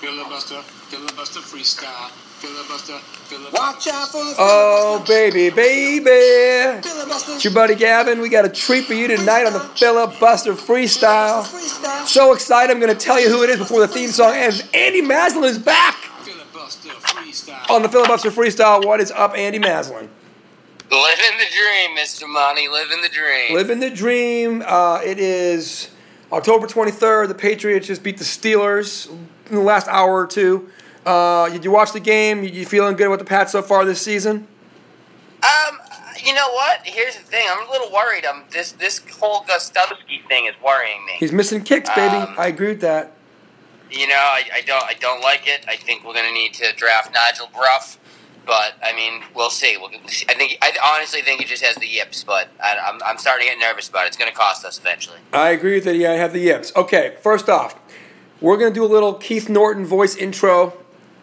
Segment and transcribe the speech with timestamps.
[0.00, 2.10] Filibuster, filibuster freestyle.
[2.38, 3.56] Filibuster, filibuster.
[3.58, 6.80] Watch out for the Oh, baby, baby.
[6.82, 7.32] filibuster.
[7.32, 8.20] It's your buddy Gavin.
[8.20, 11.42] We got a treat for you tonight on the Filibuster Freestyle.
[11.42, 12.06] Freestyle.
[12.06, 12.72] So excited.
[12.72, 14.62] I'm going to tell you who it is before the theme song ends.
[14.72, 17.68] Andy Maslin is back Filibuster freestyle.
[17.68, 18.86] on the Filibuster Freestyle.
[18.86, 20.08] What is up, Andy Maslin?
[20.92, 22.28] Living the dream, Mr.
[22.28, 22.68] Money.
[22.68, 23.52] Living the dream.
[23.52, 24.62] Living the dream.
[24.64, 25.90] Uh, it is
[26.30, 27.26] October 23rd.
[27.26, 29.12] The Patriots just beat the Steelers
[29.48, 30.70] in the last hour or two.
[31.06, 32.42] Uh, did you watch the game?
[32.42, 34.46] You, you feeling good with the Pats so far this season?
[35.42, 35.78] Um,
[36.22, 36.80] you know what?
[36.84, 37.46] Here's the thing.
[37.48, 38.24] I'm a little worried.
[38.24, 41.12] Um, this this whole Gostkowski thing is worrying me.
[41.18, 42.16] He's missing kicks, baby.
[42.16, 43.12] Um, I agree with that.
[43.90, 45.64] You know, I, I don't I don't like it.
[45.68, 47.98] I think we're gonna need to draft Nigel Bruff.
[48.44, 49.76] But I mean, we'll see.
[49.76, 53.18] We'll, I think I honestly think he just has the yips, but I, I'm, I'm
[53.18, 54.08] starting to get nervous about it.
[54.08, 55.18] It's going to cost us eventually.
[55.34, 55.96] I agree with that.
[55.96, 56.72] Yeah, I have the yips.
[56.74, 57.78] Okay, first off,
[58.40, 60.76] we're going to do a little Keith Norton voice intro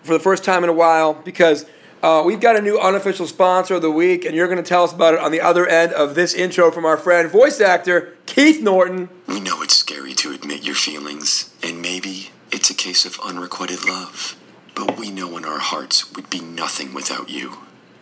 [0.04, 1.66] for the first time in a while because
[2.04, 4.84] uh, we've got a new unofficial sponsor of the week, and you're going to tell
[4.84, 8.16] us about it on the other end of this intro from our friend, voice actor
[8.26, 9.10] Keith Norton.
[9.28, 13.86] We know it's scary to admit your feelings, and maybe it's a case of unrequited
[13.86, 14.38] love.
[14.76, 17.60] But we know in our hearts we'd be nothing without you.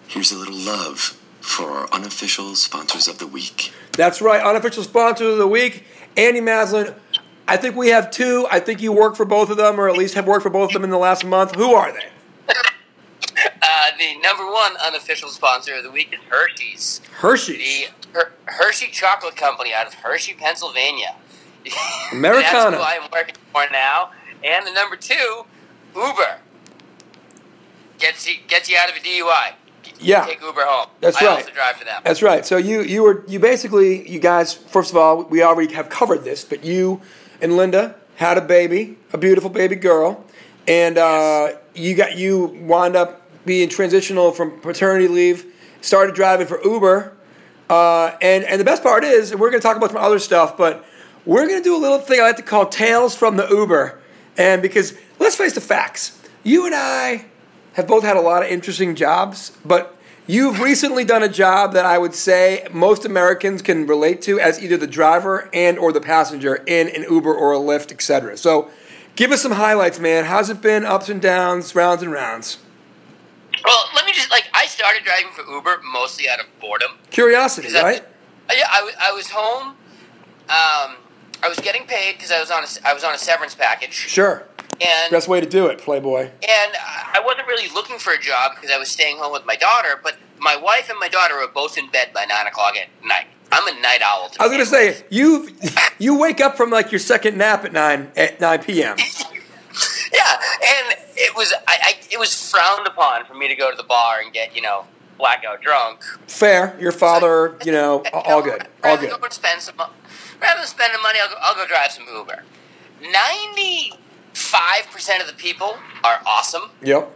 [0.08, 3.72] Here's a little love for our unofficial sponsors of the week.
[3.94, 5.86] That's right, unofficial sponsor of the week,
[6.18, 6.96] Andy Maslin.
[7.48, 8.48] I think we have two.
[8.50, 10.70] I think you work for both of them, or at least have worked for both
[10.70, 11.56] of them in the last month.
[11.56, 12.10] Who are they?
[13.62, 17.88] Uh, the number one unofficial sponsor of the week is Hershey's, Hershey's.
[18.12, 21.16] the Her- Hershey Chocolate Company out of Hershey, Pennsylvania.
[22.12, 22.72] Americana.
[22.72, 24.12] That's who I'm working for now.
[24.44, 25.46] And the number two,
[25.96, 26.40] Uber.
[28.00, 29.54] Gets you, gets you out of a DUI.
[30.00, 30.26] Yeah.
[30.26, 30.90] Take Uber home.
[31.00, 31.38] That's I right.
[31.38, 32.02] also drive for them.
[32.04, 32.46] That's right.
[32.46, 36.24] So you you were you basically you guys first of all we already have covered
[36.24, 37.02] this, but you
[37.44, 40.24] and Linda had a baby, a beautiful baby girl,
[40.66, 45.46] and uh, you got you wound up being transitional from paternity leave,
[45.82, 47.16] started driving for Uber,
[47.70, 50.20] uh, and and the best part is and we're going to talk about some other
[50.20, 50.86] stuff, but
[51.26, 54.00] we're going to do a little thing I like to call tales from the Uber,
[54.38, 57.26] and because let's face the facts, you and I
[57.74, 59.98] have both had a lot of interesting jobs, but
[60.28, 64.62] you've recently done a job that I would say most Americans can relate to as
[64.62, 68.38] either the driver and or the passenger in an Uber or a Lyft, etc.
[68.38, 68.70] So,
[69.16, 70.26] give us some highlights, man.
[70.26, 70.86] How's it been?
[70.86, 72.58] Ups and downs, rounds and rounds.
[73.64, 76.92] Well, let me just like I started driving for Uber mostly out of boredom.
[77.12, 78.02] Curiosity, right?
[78.50, 79.68] Uh, Yeah, I was I was home.
[80.50, 80.98] Um,
[81.42, 83.94] I was getting paid because I was on a I was on a severance package,
[83.94, 84.46] Sure.
[84.82, 86.22] And Best way to do it, Playboy.
[86.22, 86.72] and
[87.16, 90.00] I wasn't really looking for a job because I was staying home with my daughter.
[90.04, 93.28] But my wife and my daughter were both in bed by nine o'clock at night.
[93.52, 94.32] I'm a night owl.
[94.40, 95.50] I was gonna say you
[96.00, 98.98] you wake up from like your second nap at nine at nine p.m.
[100.14, 103.78] yeah, and it was I, I it was frowned upon for me to go to
[103.78, 104.86] the bar and get you know
[105.20, 106.02] blackout drunk.
[106.28, 106.76] Fair.
[106.80, 109.12] Your father, you know, all good, all Rather good.
[109.12, 112.42] than go spend some, rather than spending money, I'll go, I'll go drive some Uber.
[114.34, 116.64] Ninety-five percent of the people are awesome.
[116.82, 117.12] Yep.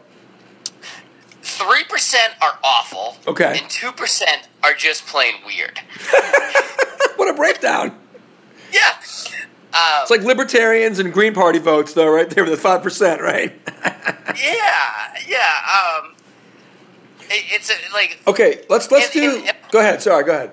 [1.41, 3.17] Three percent are awful.
[3.28, 3.57] Okay.
[3.59, 5.79] And two percent are just plain weird.
[7.17, 7.97] What a breakdown.
[8.72, 8.91] Yeah.
[9.73, 13.22] Um, It's like libertarians and Green Party votes, though, right there with the five percent,
[13.22, 13.59] right?
[13.83, 16.00] yeah, yeah.
[16.00, 16.13] Um,
[17.22, 19.35] it, it's a, like, okay, let's let's And- do.
[19.39, 20.03] and- and- Go ahead.
[20.03, 20.51] Sorry, go ahead.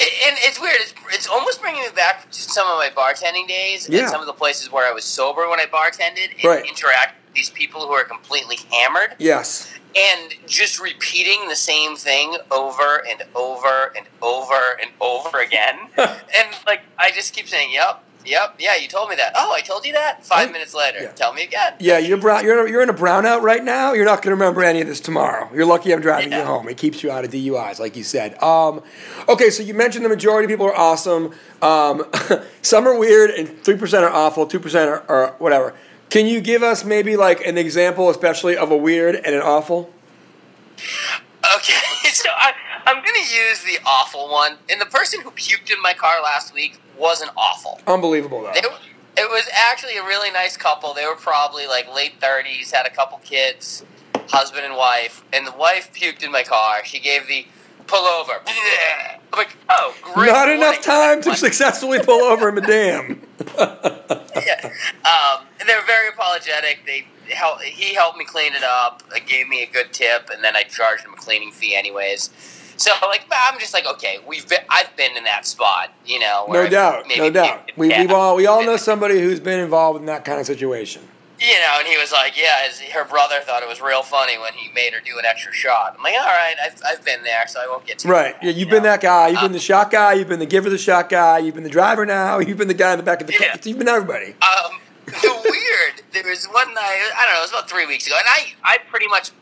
[0.00, 0.76] And it's weird.
[0.80, 4.00] It's, it's almost bringing me back to some of my bartending days Yeah.
[4.02, 6.64] and some of the places where I was sober when I bartended and Right.
[6.66, 9.14] interact with these people who are completely hammered.
[9.18, 9.72] Yes.
[9.94, 15.80] and just repeating the same thing over and over and over and over again.
[15.98, 19.32] and like I just keep saying, "Yep, yep, yeah, you told me that.
[19.34, 21.12] Oh, I told you that." Five I- minutes later, yeah.
[21.12, 21.74] tell me again.
[21.80, 22.44] Yeah, you're brown.
[22.44, 23.92] You're you're in a brownout right now.
[23.92, 25.48] You're not going to remember any of this tomorrow.
[25.54, 26.68] You're lucky I'm driving you home.
[26.68, 28.40] It keeps you out of DUIs, like you said.
[28.42, 28.82] Um,
[29.28, 31.32] okay, so you mentioned the majority of people are awesome.
[31.60, 32.04] Um,
[32.62, 34.46] some are weird, and three percent are awful.
[34.46, 35.74] Two percent are, are whatever.
[36.10, 39.90] Can you give us maybe like an example, especially of a weird and an awful?
[41.56, 41.80] Okay,
[42.12, 42.52] so I,
[42.84, 44.58] I'm going to use the awful one.
[44.68, 47.80] And the person who puked in my car last week wasn't awful.
[47.86, 48.52] Unbelievable, though.
[48.52, 48.60] They,
[49.20, 50.94] it was actually a really nice couple.
[50.94, 53.84] They were probably like late 30s, had a couple kids,
[54.28, 55.24] husband and wife.
[55.32, 56.84] And the wife puked in my car.
[56.84, 57.46] She gave the
[57.86, 58.32] pull over.
[58.46, 60.28] I'm like, oh, great.
[60.28, 60.58] Not morning.
[60.58, 63.20] enough time to successfully pull over dam.
[63.58, 64.70] yeah.
[65.04, 66.80] Um, and they were very apologetic.
[66.86, 70.56] They help, he helped me clean it up, gave me a good tip, and then
[70.56, 72.30] I charged him a cleaning fee anyways.
[72.76, 76.46] So like I'm just like okay, we've been, I've been in that spot, you know.
[76.48, 77.70] No doubt, maybe no doubt.
[77.76, 78.02] We, yeah.
[78.02, 81.02] we've all we all know somebody who's been involved in that kind of situation.
[81.40, 84.38] you know, and he was like, yeah, his, her brother thought it was real funny
[84.38, 85.94] when he made her do an extra shot.
[85.96, 88.36] I'm like, all right, I've, I've been there, so I won't get too Right.
[88.42, 89.28] Yeah, you've been that guy.
[89.28, 90.12] You've been the shot guy.
[90.12, 91.38] You've been the giver of the shot guy.
[91.38, 92.38] You've been the driver now.
[92.46, 93.48] You've been the guy in the back of the car.
[93.48, 93.56] Yeah.
[93.64, 94.36] You've been everybody.
[94.40, 95.12] Um, the
[95.50, 96.02] weird.
[96.12, 97.10] There was one night.
[97.16, 97.40] I don't know.
[97.40, 99.32] It was about three weeks ago, and I, I pretty much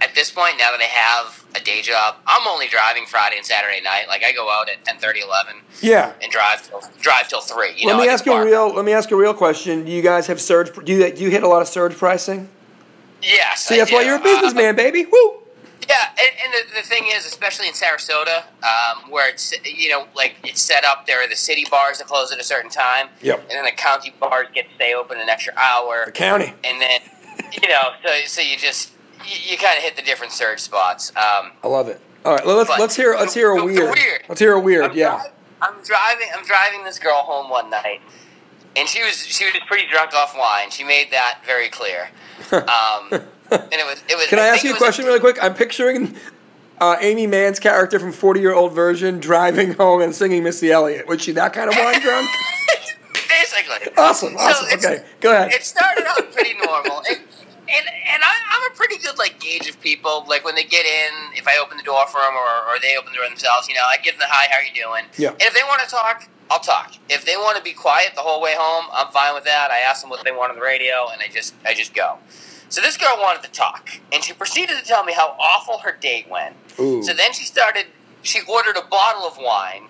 [0.00, 3.46] at this point now that I have a day job, I'm only driving Friday and
[3.46, 4.04] Saturday night.
[4.08, 6.12] Like I go out at 10, 11 Yeah.
[6.22, 7.72] and drive till, drive till three.
[7.76, 8.74] You let know, me ask you a real.
[8.74, 9.84] Let me ask you a real question.
[9.84, 10.72] Do you guys have surge?
[10.84, 12.48] Do you, do you hit a lot of surge pricing?
[13.22, 13.64] Yes.
[13.66, 15.04] See, I that's why you're a Uh, businessman, baby.
[15.10, 15.36] Woo.
[15.88, 20.06] Yeah, and, and the, the thing is, especially in Sarasota, um, where it's you know
[20.14, 23.08] like it's set up, there are the city bars that close at a certain time.
[23.22, 23.40] Yep.
[23.40, 26.04] And then the county bars get to stay open an extra hour.
[26.06, 26.54] The county.
[26.62, 27.00] and then
[27.60, 28.92] you know, so so you just
[29.26, 31.10] you, you kind of hit the different surge spots.
[31.16, 32.00] Um, I love it.
[32.24, 33.94] All right, let's let's hear let's hear a weird.
[33.94, 34.22] weird.
[34.28, 34.84] Let's hear a weird.
[34.90, 35.22] I'm, Yeah.
[35.62, 36.28] I'm driving.
[36.36, 38.00] I'm driving this girl home one night,
[38.76, 40.70] and she was she was pretty drunk off wine.
[40.70, 42.08] She made that very clear.
[42.52, 43.20] Um,
[43.52, 44.26] and it was it was.
[44.28, 45.42] Can I, ask you a question really quick?
[45.42, 46.14] I'm picturing
[46.80, 51.06] uh, Amy Mann's character from 40 Year Old Virgin driving home and singing Missy Elliott.
[51.08, 52.30] Was she that kind of wine drunk?
[53.12, 53.92] Basically.
[53.96, 54.66] Awesome, awesome.
[54.68, 55.52] it's- okay, go ahead.
[55.52, 57.02] It started out pretty normal.
[57.08, 57.18] And,
[57.70, 60.24] and, and I, I'm a pretty good like gauge of people.
[60.28, 62.96] Like when they get in, if I open the door for them or, or they
[62.96, 65.04] open the door themselves, you know, I give them the hi, how are you doing?
[65.16, 65.30] Yeah.
[65.30, 66.94] And if they want to talk, I'll talk.
[67.08, 69.70] If they want to be quiet the whole way home, I'm fine with that.
[69.70, 72.18] I ask them what they want on the radio, and I just I just go.
[72.68, 75.96] So this girl wanted to talk, and she proceeded to tell me how awful her
[76.00, 76.56] date went.
[76.80, 77.02] Ooh.
[77.04, 77.86] So then she started.
[78.22, 79.86] She ordered a bottle of wine,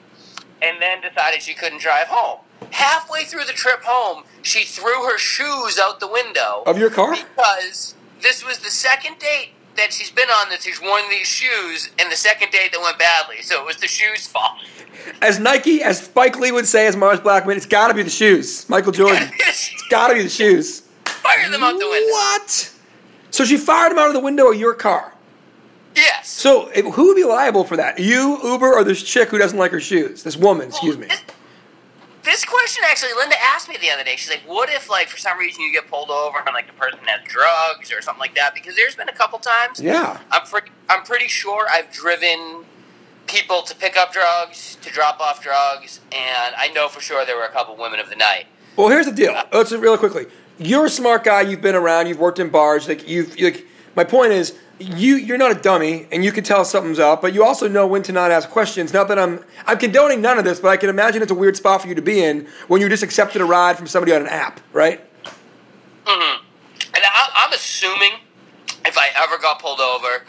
[0.60, 2.40] and then decided she couldn't drive home.
[2.70, 7.12] Halfway through the trip home, she threw her shoes out the window Of your car?
[7.12, 11.90] because this was the second date that she's been on that she's worn these shoes,
[11.98, 13.40] and the second date that went badly.
[13.42, 14.52] So it was the shoes' fault.
[15.22, 18.10] As Nike, as Spike Lee would say, as Mars Blackman, it's got to be the
[18.10, 18.68] shoes.
[18.68, 19.30] Michael Jordan.
[19.38, 20.80] It's got to be the shoes.
[21.06, 22.12] Fire them out the window.
[22.12, 22.74] What?
[23.30, 25.14] So she fired him out of the window of your car.
[25.94, 26.28] Yes.
[26.28, 27.98] So who would be liable for that?
[27.98, 30.22] You, Uber, or this chick who doesn't like her shoes?
[30.24, 31.08] This woman, excuse me.
[32.40, 34.16] This question actually, Linda asked me the other day.
[34.16, 36.72] She's like, "What if, like, for some reason you get pulled over and like the
[36.72, 39.80] person has drugs or something like that?" Because there's been a couple times.
[39.80, 40.18] Yeah.
[40.30, 40.70] I'm pretty.
[40.88, 42.64] I'm pretty sure I've driven
[43.26, 47.36] people to pick up drugs, to drop off drugs, and I know for sure there
[47.36, 48.46] were a couple women of the night.
[48.76, 49.40] Well, here's the deal.
[49.52, 50.26] Let's real quickly.
[50.58, 51.42] You're a smart guy.
[51.42, 52.06] You've been around.
[52.06, 52.88] You've worked in bars.
[52.88, 53.66] Like you've like.
[53.96, 57.20] My point is, you you're not a dummy, and you can tell something's up.
[57.20, 58.92] But you also know when to not ask questions.
[58.92, 61.56] Not that I'm I'm condoning none of this, but I can imagine it's a weird
[61.56, 64.22] spot for you to be in when you just accepted a ride from somebody on
[64.22, 65.00] an app, right?
[66.06, 66.44] Mm-hmm.
[66.94, 68.12] And I, I'm assuming
[68.86, 70.24] if I ever got pulled over,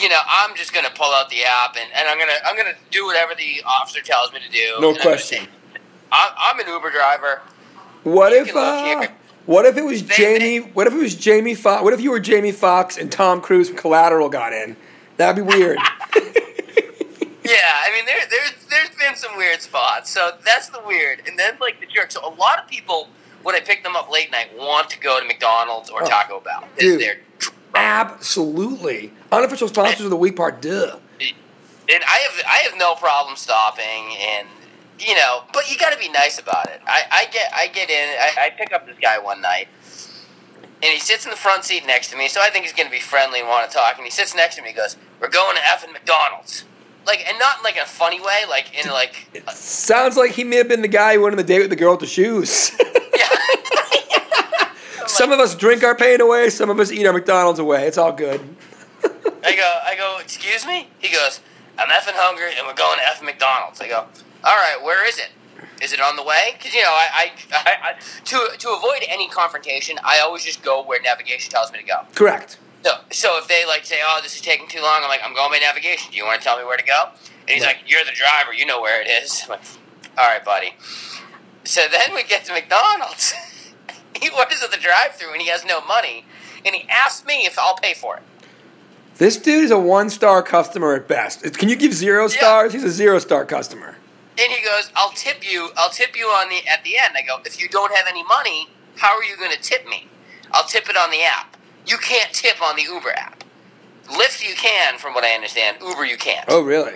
[0.00, 2.76] you know, I'm just gonna pull out the app and, and I'm gonna I'm gonna
[2.90, 4.80] do whatever the officer tells me to do.
[4.80, 5.46] No and I'm gonna question.
[6.12, 7.42] I'm, I'm an Uber driver.
[8.04, 8.42] What You
[9.02, 9.10] if
[9.46, 9.64] can look here.
[9.64, 10.58] what if it was They- Jamie?
[10.72, 11.82] What if it was Jamie Foxx?
[11.84, 14.76] What if you were Jamie Foxx and Tom Cruise from Collateral got in?
[15.16, 15.78] That'd be weird.
[17.42, 20.08] Yeah, I mean there there's there's been some weird spots.
[20.10, 21.22] So that's the weird.
[21.26, 22.12] And then like the jerk.
[22.12, 23.08] So a lot of people
[23.42, 26.38] when I pick them up late night want to go to McDonald's or Oh, Taco
[26.40, 26.62] Bell.
[26.78, 27.00] dude.
[27.00, 27.16] Is their
[27.74, 29.12] Absolutely.
[29.32, 30.60] Unofficial sponsors of the week part.
[30.62, 30.98] Duh.
[31.20, 34.46] and I have I have no problem stopping and
[35.00, 36.80] you know, but you got to be nice about it.
[36.86, 38.08] I, I get I get in.
[38.18, 39.68] I, I pick up this guy one night,
[40.82, 42.28] and he sits in the front seat next to me.
[42.28, 43.96] So I think he's going to be friendly and want to talk.
[43.96, 44.68] And he sits next to me.
[44.68, 46.64] He goes, "We're going to effing McDonald's."
[47.06, 50.44] Like, and not in like a funny way, like in like, uh, Sounds like he
[50.44, 52.06] may have been the guy who went on the date with the girl with the
[52.06, 52.70] shoes.
[55.06, 56.50] some of us drink our pain away.
[56.50, 57.86] Some of us eat our McDonald's away.
[57.86, 58.40] It's all good.
[59.42, 60.88] I go, I go, excuse me?
[60.98, 61.40] He goes,
[61.78, 63.80] I'm effing hungry and we're going to effing McDonald's.
[63.80, 64.06] I go,
[64.44, 65.30] all right, where is it?
[65.82, 66.54] Is it on the way?
[66.56, 67.92] Because, you know, I, I, I, I,
[68.24, 72.00] to, to avoid any confrontation, I always just go where navigation tells me to go.
[72.14, 72.58] Correct.
[72.84, 75.34] So, so if they like say, oh, this is taking too long, I'm like, I'm
[75.34, 76.10] going by navigation.
[76.10, 77.10] Do you want to tell me where to go?
[77.42, 77.76] And he's Right.
[77.76, 78.52] like, you're the driver.
[78.54, 79.42] You know where it is.
[79.44, 79.60] I'm like,
[80.18, 80.74] all right, buddy.
[81.64, 83.32] So then we get to McDonald's.
[84.20, 86.24] he orders at the drive-through and he has no money.
[86.64, 88.22] And he asks me if I'll pay for it.
[89.16, 91.42] This dude is a one star customer at best.
[91.58, 92.72] Can you give zero stars?
[92.72, 93.96] He's a zero star customer.
[94.38, 95.70] And he goes, "I'll tip you.
[95.76, 98.22] I'll tip you on the at the end." I go, "If you don't have any
[98.24, 100.08] money, how are you going to tip me?
[100.52, 101.56] I'll tip it on the app.
[101.86, 103.44] You can't tip on the Uber app.
[104.06, 105.78] Lyft you can, from what I understand.
[105.80, 106.44] Uber you can't.
[106.48, 106.94] Oh, really?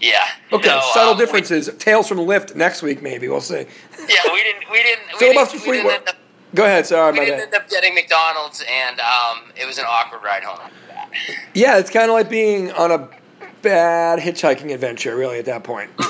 [0.00, 0.18] Yeah.
[0.52, 1.70] Okay, So, subtle um, differences.
[1.78, 3.28] Tales from Lyft next week, maybe.
[3.28, 3.66] We'll see.
[4.08, 4.70] Yeah, we didn't.
[4.70, 5.06] We didn't.
[5.12, 6.16] We Filibuster didn't, we didn't, end up,
[6.54, 6.86] Go ahead.
[6.86, 7.44] Sorry, we didn't bad.
[7.44, 11.10] end up getting McDonald's, and um, it was an awkward ride home after that.
[11.54, 13.08] Yeah, it's kind of like being on a
[13.70, 15.90] bad hitchhiking adventure, really, at that point.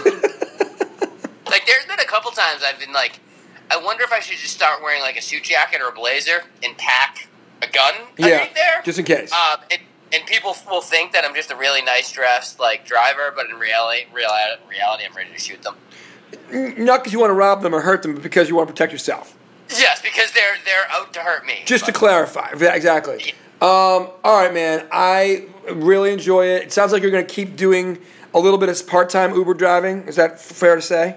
[1.48, 3.20] Like, there's been a couple times I've been like,
[3.70, 6.42] I wonder if I should just start wearing like a suit jacket or a blazer
[6.62, 7.28] and pack
[7.62, 8.82] a gun Yeah, there.
[8.84, 9.32] just in case.
[9.32, 9.80] Um, and,
[10.12, 13.56] and people will think that I'm just a really nice dressed like driver, but in
[13.56, 15.76] reality, reality, reality, I'm ready to shoot them.
[16.84, 18.72] Not because you want to rob them or hurt them, but because you want to
[18.74, 19.36] protect yourself.
[19.70, 21.60] Yes, because they're they're out to hurt me.
[21.64, 23.32] Just to But- clarify, Yeah, exactly.
[23.62, 24.86] Um, all right, man.
[24.92, 26.62] I really enjoy it.
[26.64, 27.98] It sounds like you're going to keep doing
[28.34, 30.02] a little bit of part-time Uber driving.
[30.08, 31.16] Is that f- fair to say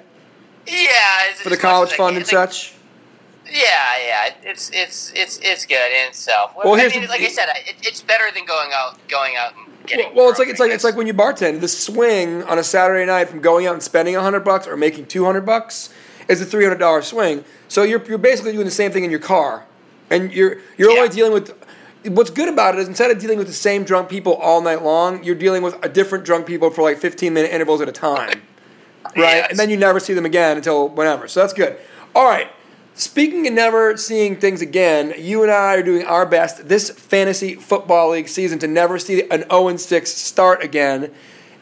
[0.68, 2.74] yeah, for the college fund and such?
[3.46, 3.56] Yeah,
[4.06, 6.54] yeah, it's it's it's it's good in itself.
[6.56, 9.88] Well, I mean, like I said, it, it's better than going out going out and
[9.88, 10.06] getting.
[10.08, 11.62] Well, well, it's like it's like it's like when you bartend.
[11.62, 15.08] The swing on a Saturday night from going out and spending hundred bucks or making
[15.08, 15.90] two hundred bucks
[16.28, 17.44] is a three hundred dollar swing.
[17.70, 19.66] So you're you're basically doing the same thing in your car,
[20.12, 21.00] and you're you're Yeah.
[21.02, 21.59] only dealing with.
[22.06, 24.84] What's good about it is instead of dealing with the same drunk people all night
[24.84, 27.92] long, you're dealing with a different drunk people for like fifteen minute intervals at a
[27.92, 28.42] time,
[29.04, 29.16] right?
[29.16, 29.50] Yes.
[29.52, 31.28] And then you never see them again until whenever.
[31.28, 31.78] So that's good.
[32.16, 32.50] All right.
[32.96, 37.56] Speaking of never seeing things again, you and I are doing our best this fantasy
[37.56, 41.12] football league season to never see an 0 6 start again.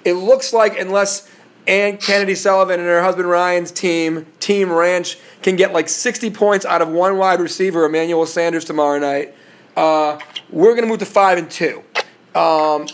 [0.03, 1.29] It looks like unless
[1.67, 6.65] Ann Kennedy Sullivan and her husband Ryan's team, Team Ranch, can get like 60 points
[6.65, 9.35] out of one wide receiver, Emmanuel Sanders, tomorrow night,
[9.77, 10.19] uh,
[10.49, 11.83] we're going to move to 5 and 2.
[12.35, 12.87] Um,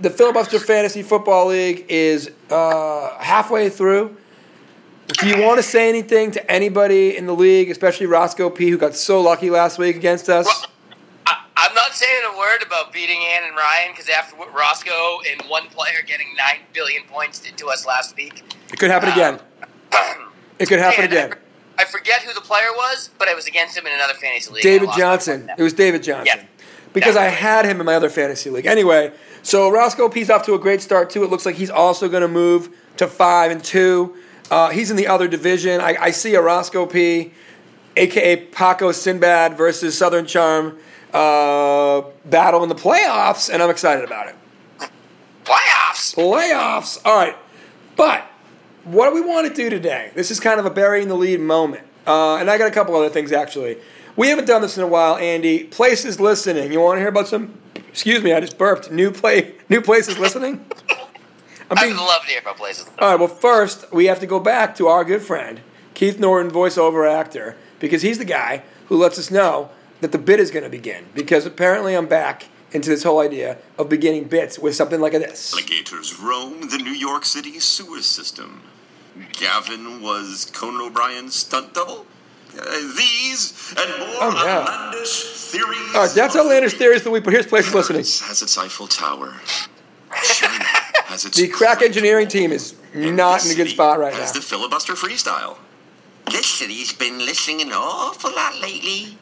[0.00, 4.16] the Filibuster Fantasy Football League is uh, halfway through.
[5.06, 8.76] Do you want to say anything to anybody in the league, especially Roscoe P, who
[8.76, 10.46] got so lucky last week against us?
[10.46, 10.66] Well,
[11.26, 15.18] I, I'm not saying a word about beating Ann and Ryan because after what Roscoe
[15.30, 19.10] and one player getting nine billion points did to us last week, It could happen
[19.10, 19.40] again.
[20.56, 21.34] It could happen again.
[21.78, 24.62] I forget who the player was, but I was against him in another fantasy league.
[24.62, 25.50] David Johnson.
[25.56, 26.38] It was David Johnson.
[26.40, 26.46] Yeah.
[26.92, 28.66] Because I had him in my other fantasy league.
[28.66, 29.12] Anyway,
[29.42, 31.24] so Roscoe P's off to a great start too.
[31.24, 34.16] It looks like he's also going to move to five and two.
[34.50, 35.80] Uh, he's in the other division.
[35.80, 37.32] I, I see a Roscoe P,
[37.96, 40.78] aka Paco Sinbad versus Southern Charm
[41.12, 44.36] uh, battle in the playoffs, and I'm excited about it.
[45.44, 46.14] playoffs.
[46.14, 47.00] Playoffs.
[47.04, 47.36] All right.
[47.96, 48.24] But
[48.84, 50.10] what do we want to do today?
[50.14, 51.86] This is kind of a burying the lead moment.
[52.06, 53.78] Uh, and I got a couple other things actually.
[54.16, 55.64] We haven't done this in a while, Andy.
[55.64, 56.72] Places listening.
[56.72, 57.58] You want to hear about some?
[57.74, 58.90] Excuse me, I just burped.
[58.90, 60.64] New play, new places listening.
[61.70, 62.86] I'm I would love to hear about places.
[62.98, 63.18] all right.
[63.18, 65.60] Well, first we have to go back to our good friend
[65.94, 70.38] Keith Norton, voiceover actor, because he's the guy who lets us know that the bit
[70.40, 71.06] is going to begin.
[71.14, 75.52] Because apparently I'm back into this whole idea of beginning bits with something like this.
[75.52, 78.62] Alligators roam the New York City sewer system.
[79.32, 82.06] Gavin was Conan O'Brien's stunt double.
[82.58, 82.62] Uh,
[82.96, 84.60] these and more Oh, yeah.
[84.60, 85.94] outlandish theories.
[85.94, 87.24] All right, that's outlandish the theories the week.
[87.24, 88.00] But here's places listening.
[88.00, 89.34] Has its Eiffel Tower.
[90.22, 90.64] China
[91.06, 94.40] has its The crack engineering team is not in a good spot right has now.
[94.40, 95.58] the filibuster freestyle.
[96.30, 99.18] This city's been listening an awful lot lately.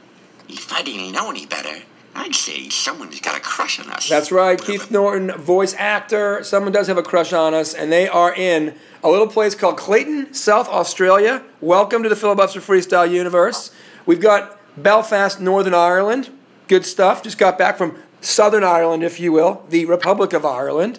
[0.49, 1.82] If I didn't know any better,
[2.14, 4.09] I'd say someone's got a crush on us.
[4.09, 6.45] That's right, Keith Norton, voice actor.
[6.45, 9.78] Someone does have a crush on us, and they are in a little place called
[9.78, 11.42] Clayton, South Australia.
[11.61, 13.71] Welcome to the Filibuster Freestyle universe.
[14.04, 16.31] We've got Belfast, Northern Ireland.
[16.69, 17.23] Good stuff.
[17.23, 20.99] Just got back from Southern Ireland, if you will, the Republic of Ireland.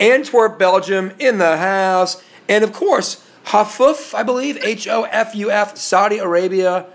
[0.00, 2.22] Antwerp, Belgium, in the house.
[2.48, 6.86] And of course, Hafuf, I believe, H O F U F, Saudi Arabia.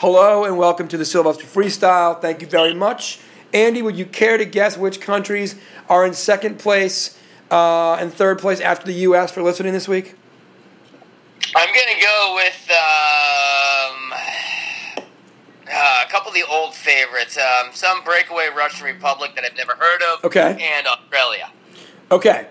[0.00, 2.20] Hello and welcome to the Filibuster Freestyle.
[2.20, 3.18] Thank you very much.
[3.54, 7.18] Andy, would you care to guess which countries are in second place
[7.50, 9.30] uh, and third place after the U.S.
[9.30, 10.14] for listening this week?
[11.56, 14.12] I'm gonna go with um,
[15.72, 17.38] uh, a couple of the old favorites.
[17.38, 20.24] Um, some breakaway Russian Republic that I've never heard of.
[20.26, 20.58] Okay.
[20.60, 21.50] And Australia.
[22.10, 22.48] Okay,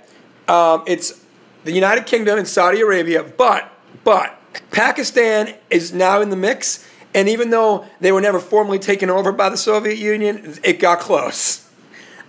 [0.47, 1.23] um, it's
[1.63, 3.71] the United Kingdom and Saudi Arabia, but
[4.03, 9.09] but Pakistan is now in the mix, and even though they were never formally taken
[9.09, 11.63] over by the Soviet Union, it got close.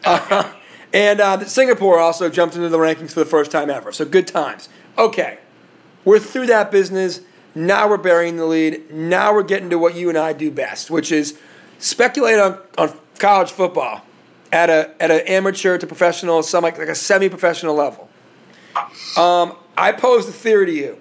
[0.04, 0.52] Uh,
[0.92, 3.90] and uh, Singapore also jumped into the rankings for the first time ever.
[3.90, 4.68] So good times.
[4.96, 5.38] Okay,
[6.04, 7.22] we're through that business.
[7.56, 8.92] Now we're burying the lead.
[8.92, 11.40] Now we're getting to what you and I do best, which is
[11.80, 14.02] speculate on, on college football
[14.52, 18.08] at a at an amateur to professional, some like, like a semi-professional level.
[19.16, 20.98] Um, I posed a theory to you.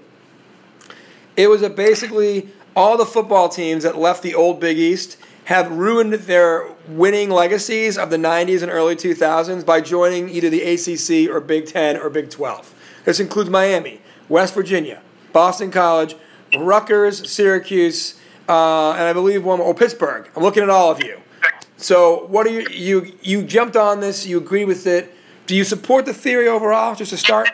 [1.38, 5.72] It was that basically all the football teams that left the old Big East have
[5.72, 11.30] ruined their winning legacies of the 90s and early 2000s by joining either the ACC
[11.34, 12.74] or Big 10 or Big 12.
[13.06, 15.02] This includes Miami, West Virginia,
[15.32, 16.16] Boston College,
[16.58, 18.16] Rutgers, Syracuse,
[18.50, 20.30] uh, and I believe one more, oh, Pittsburgh.
[20.36, 21.22] I'm looking at all of you.
[21.78, 25.14] So, what do you, you, you jumped on this, you agree with it.
[25.46, 27.50] Do you support the theory overall, just to start?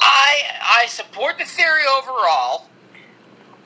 [0.00, 2.68] I I support the theory overall.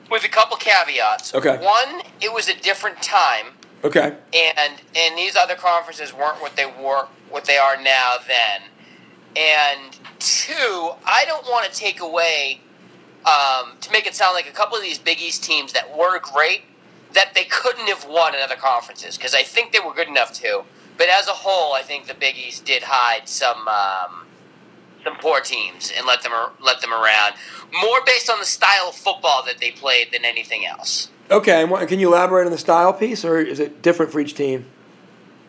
[0.09, 1.33] With a couple caveats.
[1.33, 1.57] Okay.
[1.57, 3.47] One, it was a different time,
[3.83, 4.15] Okay.
[4.33, 8.61] and and these other conferences weren't what they were what they are now then.
[9.35, 12.61] And two, I don't want to take away
[13.25, 16.19] um, to make it sound like a couple of these Big East teams that were
[16.19, 16.63] great
[17.13, 20.33] that they couldn't have won in other conferences because I think they were good enough
[20.41, 20.63] to.
[20.97, 24.25] But as a whole, I think the Big East did hide some um,
[25.03, 27.35] some poor teams and let them let them around
[27.73, 31.09] more based on the style of football that they played than anything else.
[31.31, 31.63] Okay.
[31.63, 34.65] And can you elaborate on the style piece, or is it different for each team?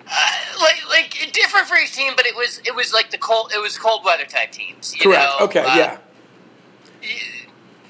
[0.07, 3.53] Uh, like like different for each team, but it was it was like the cold
[3.55, 4.95] it was cold weather type teams.
[4.95, 5.23] You Correct.
[5.41, 5.45] know?
[5.47, 5.61] okay.
[5.61, 5.99] Uh, yeah.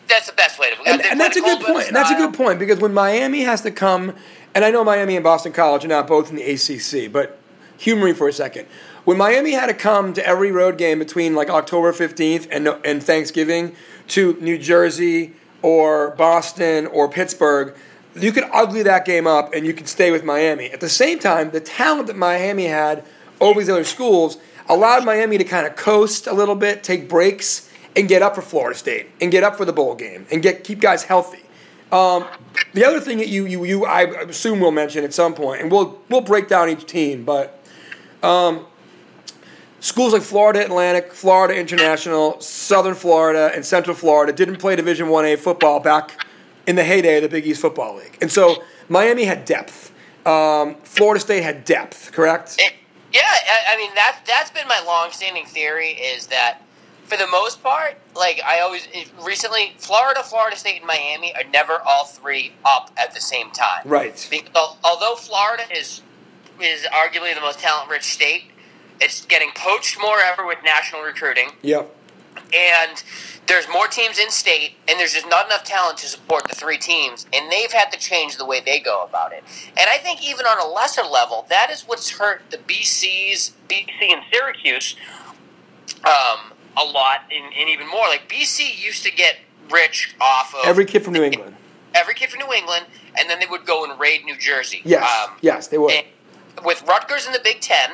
[0.07, 0.76] That's the best way to.
[0.87, 1.87] And, and that's a good point.
[1.87, 4.14] And that's a good point because when Miami has to come,
[4.55, 7.38] and I know Miami and Boston College are not both in the ACC, but
[7.79, 8.67] humor me for a second.
[9.04, 13.02] When Miami had to come to every road game between like October 15th and, and
[13.02, 13.75] Thanksgiving
[14.09, 17.75] to New Jersey or Boston or Pittsburgh,
[18.14, 20.66] you could ugly that game up and you could stay with Miami.
[20.71, 23.04] At the same time, the talent that Miami had
[23.40, 24.37] over these other schools
[24.69, 28.42] allowed Miami to kind of coast a little bit, take breaks, and get up for
[28.42, 31.42] Florida State and get up for the bowl game and get keep guys healthy.
[31.90, 32.25] Um,
[32.73, 35.73] the other thing that you, you, you I assume we'll mention at some point, and
[35.73, 37.61] we'll we'll break down each team, but
[38.23, 38.66] um,
[39.81, 45.25] schools like Florida Atlantic, Florida International, Southern Florida, and Central Florida didn't play Division One
[45.25, 46.25] A football back
[46.67, 49.93] in the heyday of the Big East Football League, and so Miami had depth.
[50.27, 52.57] Um, Florida State had depth, correct?
[52.59, 52.75] It-
[53.13, 56.59] yeah, I, I mean that that's been my long-standing theory is that
[57.07, 58.87] for the most part, like I always
[59.21, 63.83] recently, Florida, Florida State, and Miami are never all three up at the same time.
[63.85, 64.29] Right.
[64.31, 66.03] Because, although Florida is
[66.61, 68.45] is arguably the most talent-rich state,
[69.00, 71.95] it's getting poached more ever with national recruiting, Yep.
[72.54, 73.02] and
[73.47, 76.78] there's more teams in state, and there's just not enough talent to support the three
[76.78, 79.42] teams, and they've had to change the way they go about it.
[79.76, 84.12] And I think even on a lesser level, that is what's hurt the BCs, BC
[84.12, 84.94] and Syracuse,
[86.05, 88.07] um, a lot, and, and even more.
[88.07, 89.37] Like BC used to get
[89.70, 91.57] rich off of Every kid from New England.
[91.94, 92.87] every kid from New England,
[93.18, 94.81] and then they would go and raid New Jersey.
[94.85, 95.03] Yes.
[95.29, 95.92] Um, yes, they would.
[96.64, 97.90] with Rutgers in the Big Ten,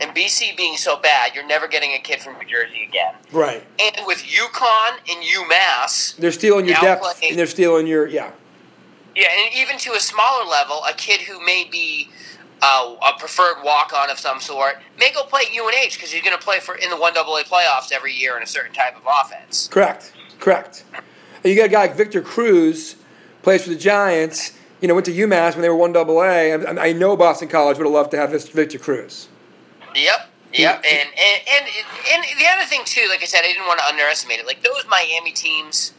[0.00, 3.14] and BC being so bad, you're never getting a kid from New Jersey again.
[3.32, 3.64] Right.
[3.80, 8.30] And with UConn and UMass, They're stealing your depth, playing- and they're stealing your yeah.
[9.14, 12.08] yeah, and even to a smaller level, a kid who may be
[12.62, 16.36] uh, a preferred walk-on of some sort may go play at UNH because he's going
[16.36, 19.02] to play for in the one AA playoffs every year in a certain type of
[19.06, 19.68] offense.
[19.68, 20.12] Correct.
[20.40, 20.84] Correct.
[21.44, 22.96] And you got a guy like Victor Cruz,
[23.42, 24.52] plays for the Giants.
[24.80, 26.52] You know, went to UMass when they were one double A.
[26.52, 29.28] I, I know Boston College would have loved to have this Victor Cruz.
[29.94, 30.30] Yep.
[30.50, 31.66] Yep, and, and and
[32.10, 34.46] and the other thing too, like I said, I didn't want to underestimate it.
[34.46, 35.92] Like those Miami teams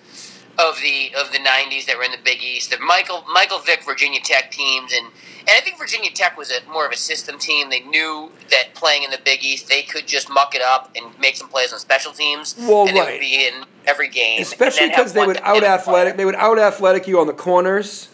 [0.57, 3.85] of the of the '90s that were in the Big East, the Michael Michael Vick
[3.85, 7.37] Virginia Tech teams, and and I think Virginia Tech was a more of a system
[7.37, 7.69] team.
[7.69, 11.17] They knew that playing in the Big East, they could just muck it up and
[11.19, 13.13] make some plays on special teams, Well, and they right.
[13.13, 16.17] would be in every game, Especially and then have because they would out athletic.
[16.17, 18.09] They would out athletic you on the corners,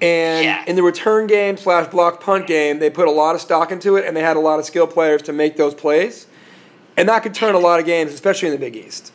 [0.00, 0.64] and Yeah.
[0.66, 3.96] in the return game slash block punt game, they put a lot of stock into
[3.96, 6.26] it, and they had a lot of skill players to make those plays,
[6.96, 9.12] and that could turn a lot of games, especially in the Big East.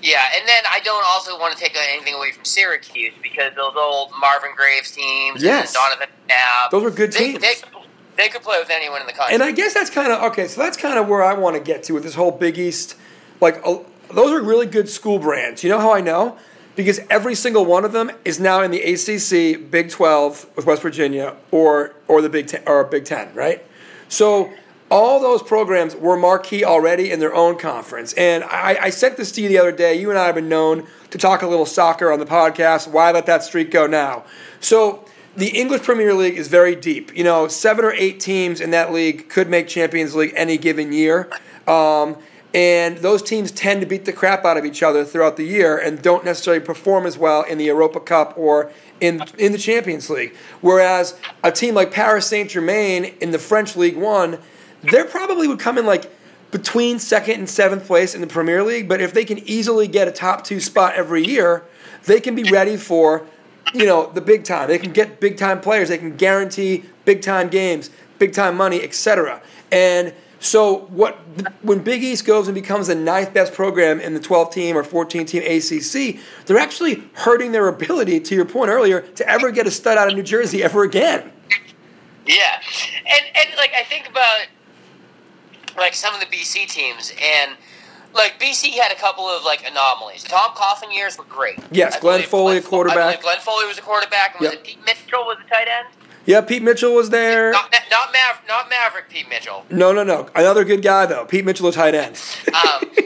[0.00, 3.74] Yeah, and then I don't also want to take anything away from Syracuse because those
[3.76, 5.66] old Marvin Graves teams, Yes.
[5.66, 7.40] and Donovan McNabb, Those were good they, teams.
[7.40, 7.68] They, could-
[8.16, 9.34] they could play with anyone in the country.
[9.34, 10.46] And I guess that's kind of okay.
[10.48, 12.94] So that's kind of where I want to get to with this whole Big East.
[13.40, 13.78] Like, uh,
[14.12, 15.62] those are really good school brands.
[15.64, 16.36] You know how I know?
[16.74, 20.82] Because every single one of them is now in the ACC, Big Twelve with West
[20.82, 23.64] Virginia, or or the Big Ten, or Big Ten, right?
[24.08, 24.52] So
[24.92, 28.12] all those programs were marquee already in their own conference.
[28.12, 29.98] And I, I sent this to you the other day.
[29.98, 32.88] You and I have been known to talk a little soccer on the podcast.
[32.88, 34.24] Why let that streak go now?
[34.60, 37.16] So the English Premier League is very deep.
[37.16, 40.92] You know, seven or eight teams in that league could make Champions League any given
[40.92, 41.30] year.
[41.66, 42.18] Um,
[42.54, 45.78] and those teams tend to beat the crap out of each other throughout the year
[45.78, 50.10] and don't necessarily perform as well in the Europa Cup or in, in the Champions
[50.10, 50.34] League.
[50.60, 54.38] Whereas a team like Paris Saint Germain in the French League One,
[54.82, 56.10] they probably would come in like
[56.50, 58.88] between second and seventh place in the Premier League.
[58.88, 61.64] But if they can easily get a top two spot every year,
[62.04, 63.26] they can be ready for
[63.72, 64.68] you know the big time.
[64.68, 65.88] They can get big time players.
[65.88, 69.40] They can guarantee big time games, big time money, etc.
[69.70, 70.12] And
[70.44, 71.14] so what
[71.62, 74.82] when Big East goes and becomes the ninth best program in the 12 team or
[74.82, 79.66] 14 team ACC, they're actually hurting their ability, to your point earlier, to ever get
[79.68, 81.30] a stud out of New Jersey ever again.
[82.26, 82.60] Yeah,
[83.06, 84.46] and and like I think about
[85.76, 87.52] like some of the BC teams, and
[88.14, 90.22] like BC had a couple of like anomalies.
[90.24, 91.58] Tom Coughlin years were great.
[91.70, 93.22] Yes, Glenn Foley, a Fo- I quarterback.
[93.22, 94.34] Glenn Foley was a quarterback.
[94.34, 94.60] And Was Yep.
[94.60, 95.86] it Pete Mitchell was the tight end?
[96.24, 97.50] Yeah, Pete Mitchell was there.
[97.52, 99.64] Not not Mav- not Maverick Pete Mitchell.
[99.70, 100.28] No, no, no.
[100.34, 101.24] Another good guy though.
[101.24, 102.20] Pete Mitchell, a tight end.
[102.48, 102.88] Um,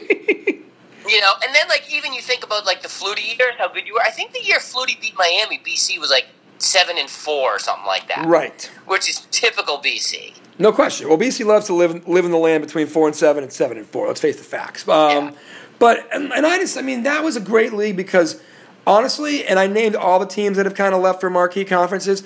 [1.09, 3.87] you know, and then like even you think about like the Flutie years, how good
[3.87, 4.03] you were.
[4.05, 6.27] I think the year Flutie beat Miami, BC was like
[6.59, 8.27] seven and four or something like that.
[8.27, 8.71] right.
[8.87, 10.35] Which is typical BC.
[10.59, 11.09] No question.
[11.09, 13.77] Well, BC loves to live live in the land between four and seven and seven
[13.79, 14.09] and four.
[14.09, 14.87] Let's face the facts.
[14.89, 15.33] Um, Yeah.
[15.79, 18.43] But and, and I just, I mean, that was a great league because
[18.87, 22.23] honestly, and I named all the teams that have kind of left for marquee conferences.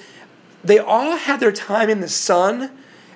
[0.63, 2.71] They all had their time in the sun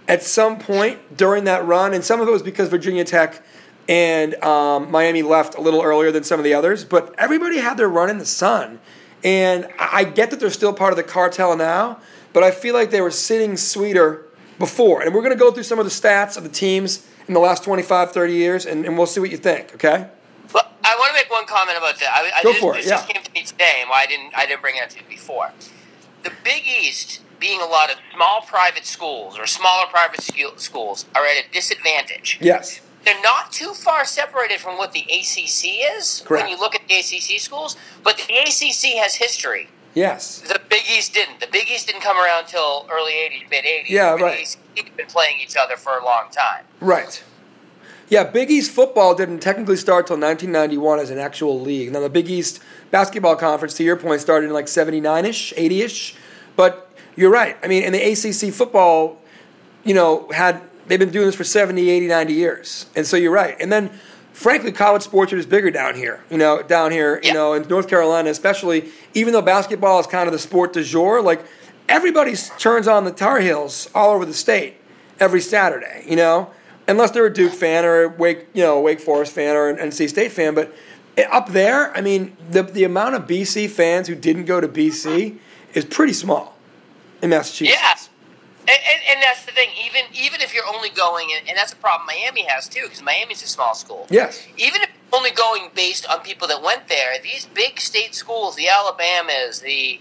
[0.09, 3.43] at some point during that run, and some of it was because Virginia Tech
[3.89, 6.85] and um, Miami left a little earlier than some of the others.
[6.85, 8.81] But everybody had their run in the sun,
[9.23, 12.01] and I get that they're still part of the cartel now,
[12.33, 14.25] but I feel like they were sitting sweeter
[14.59, 15.03] before.
[15.03, 17.41] And we're going to go through some of the stats of the teams in the
[17.41, 20.09] last 25, 30 years, and, and we'll see what you think, okay?
[20.53, 22.13] Well, I want to make one comment about that.
[22.15, 22.97] I, I Go just, for it, This yeah.
[22.97, 24.99] just came to me today, and why I didn't I didn't bring it up to
[24.99, 25.51] you before.
[26.23, 31.05] The Big East, being a lot of small private schools or smaller private sch- schools,
[31.15, 32.39] are at a disadvantage.
[32.41, 32.81] Yes.
[33.05, 36.45] They're not too far separated from what the ACC is Correct.
[36.45, 39.69] when you look at the ACC schools, but the ACC has history.
[39.93, 40.41] Yes.
[40.41, 41.39] The Big East didn't.
[41.41, 43.91] The Big East didn't come around till early '80s, mid '80s.
[43.91, 44.57] Yeah, The right.
[44.77, 46.65] Had been playing each other for a long time.
[46.81, 47.23] Right.
[48.09, 51.93] Yeah, Big East football didn't technically start till 1991 as an actual league.
[51.93, 55.83] Now, the Big East basketball conference, to your point, started in like 79 ish, 80
[55.83, 56.17] ish.
[56.57, 57.57] But you're right.
[57.63, 59.19] I mean, and the ACC football,
[59.85, 62.87] you know, had, they've been doing this for 70, 80, 90 years.
[62.97, 63.57] And so you're right.
[63.61, 63.91] And then,
[64.33, 67.33] frankly, college sports are just bigger down here, you know, down here, you Yeah.
[67.35, 71.23] know, in North Carolina, especially, even though basketball is kind of the sport du jour,
[71.23, 71.41] like,
[71.89, 74.75] everybody turns on the Tar Heels all over the state
[75.21, 76.51] every Saturday, you know,
[76.89, 79.77] unless they're a Duke fan or a Wake, you know, Wake Forest fan or an
[79.77, 80.55] NC State fan.
[80.55, 80.75] But
[81.17, 84.67] eh, up there, I mean, the the amount of BC fans who didn't go to
[84.69, 85.37] BC
[85.75, 86.54] is pretty small
[87.23, 87.79] in Massachusetts.
[87.81, 87.95] Yeah.
[88.67, 89.69] And, and, and that's the thing.
[89.85, 93.03] Even even if you're only going, and, and that's a problem Miami has too, because
[93.03, 94.07] Miami's a small school.
[94.11, 94.47] Yes.
[94.57, 98.57] Even if you're only going based on people that went there, these big state schools,
[98.57, 100.01] the Alabamas, the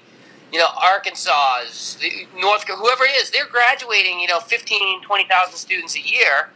[0.53, 1.63] you know Arkansas,
[1.99, 4.21] the North, whoever it is, they're graduating.
[4.21, 6.51] You know, 15, 20,000 students a year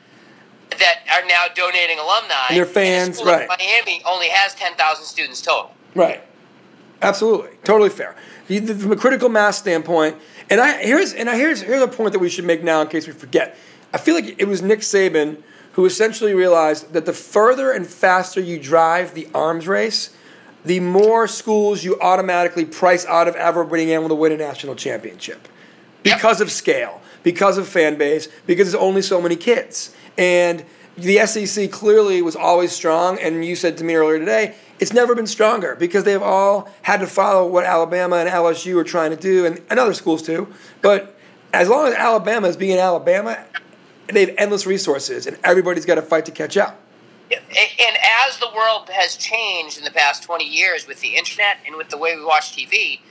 [0.72, 2.48] that are now donating alumni.
[2.52, 3.60] And fans, like right.
[3.60, 5.74] Miami only has ten thousand students total.
[5.96, 6.24] Right.
[7.02, 7.52] Absolutely.
[7.63, 8.15] Totally fair.
[8.48, 10.17] From a critical mass standpoint,
[10.49, 12.88] and I here's and I here's here's a point that we should make now in
[12.88, 13.57] case we forget.
[13.93, 15.41] I feel like it was Nick Saban
[15.73, 20.10] who essentially realized that the further and faster you drive the arms race,
[20.65, 24.73] the more schools you automatically price out of ever being able to win a national
[24.73, 25.47] championship
[26.01, 29.95] because of scale, because of fan base, because there's only so many kids.
[30.17, 30.65] And
[30.97, 35.13] the SEC clearly was always strong, and you said to me earlier today, it's never
[35.15, 39.15] been stronger because they've all had to follow what Alabama and LSU are trying to
[39.15, 40.51] do, and, and other schools too.
[40.81, 41.15] But
[41.53, 43.45] as long as Alabama is being Alabama,
[44.07, 46.81] they have endless resources, and everybody's got to fight to catch up.
[47.29, 51.75] And as the world has changed in the past 20 years with the internet and
[51.75, 53.01] with the way we watch TV,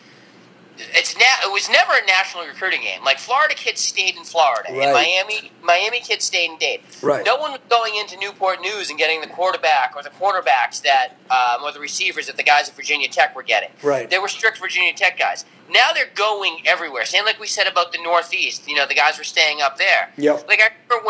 [0.78, 3.02] it's now it was never a national recruiting game.
[3.04, 4.82] Like Florida kids stayed in Florida, Right.
[4.82, 6.80] and Miami Miami kids stayed in Dade.
[7.02, 7.24] Right.
[7.24, 11.16] No one was going into Newport News and getting the quarterback or the quarterbacks that
[11.30, 13.70] um, or the receivers that the guys at Virginia Tech were getting.
[13.82, 14.08] Right.
[14.08, 15.44] They were strict Virginia Tech guys.
[15.70, 17.04] Now they're going everywhere.
[17.04, 18.68] Same like we said about the Northeast.
[18.68, 20.10] You know, the guys were staying up there.
[20.16, 20.46] Yep.
[20.48, 21.06] Like I remember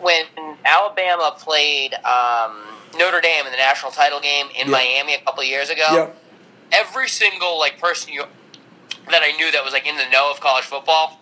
[0.00, 2.62] when when Alabama played um,
[2.96, 4.70] Notre Dame in the national title game in Yep.
[4.70, 5.86] Miami a couple years ago.
[5.92, 6.16] Yep.
[6.72, 8.24] Every single like person you
[9.10, 11.20] that I knew that was like in the know of college football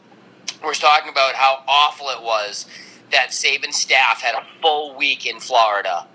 [0.62, 2.66] was talking about how awful it was
[3.10, 6.06] that Saban's staff had a full week in Florida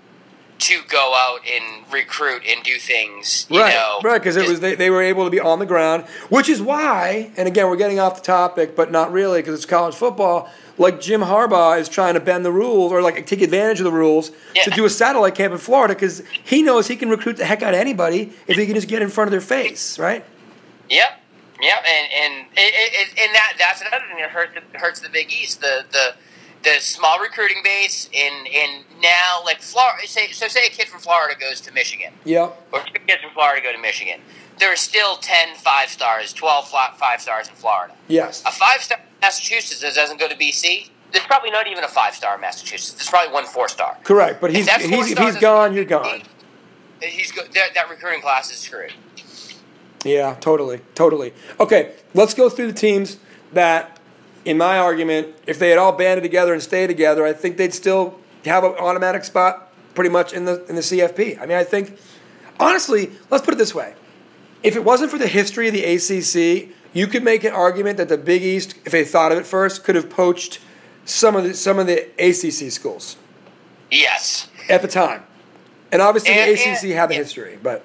[0.58, 3.46] to go out and recruit and do things.
[3.50, 5.66] You right, know, right, because it was they, they were able to be on the
[5.66, 9.54] ground, which is why, and again, we're getting off the topic, but not really because
[9.54, 10.48] it's college football.
[10.78, 13.92] Like Jim Harbaugh is trying to bend the rules or like take advantage of the
[13.92, 14.30] rules
[14.64, 17.62] to do a satellite camp in Florida because he knows he can recruit the heck
[17.62, 20.24] out of anybody if he can just get in front of their face, right?
[20.88, 21.20] Yep,
[21.60, 25.08] yep, and and it, it, and that that's another thing that hurts the, hurts the
[25.08, 25.60] Big East.
[25.60, 26.14] The the
[26.62, 30.06] the small recruiting base, and and now like Florida.
[30.06, 32.68] Say so, say a kid from Florida goes to Michigan, Yep.
[32.72, 34.20] or two kids from Florida go to Michigan.
[34.58, 37.94] There are still 10 five stars, 12 five stars in Florida.
[38.08, 38.42] Yes.
[38.46, 40.88] A five star in Massachusetts that doesn't go to BC.
[41.12, 42.92] There's probably not even a five star in Massachusetts.
[42.94, 43.96] There's probably one four star.
[44.02, 46.04] Correct, but he's, he's he's gone, you're gone.
[46.04, 46.24] BC,
[47.02, 48.92] He's go, that, that recruiting class is screwed.
[50.06, 51.32] Yeah, totally, totally.
[51.60, 53.18] Okay, let's go through the teams
[53.52, 53.98] that,
[54.44, 57.74] in my argument, if they had all banded together and stayed together, I think they'd
[57.74, 61.40] still have an automatic spot pretty much in the in the CFP.
[61.40, 61.98] I mean, I think
[62.60, 63.94] honestly, let's put it this way:
[64.62, 68.08] if it wasn't for the history of the ACC, you could make an argument that
[68.08, 70.60] the Big East, if they thought of it first, could have poached
[71.04, 73.16] some of the some of the ACC schools
[73.90, 74.48] Yes.
[74.68, 75.22] at the time.
[75.92, 77.84] And obviously, And- the ACC and- had the history, but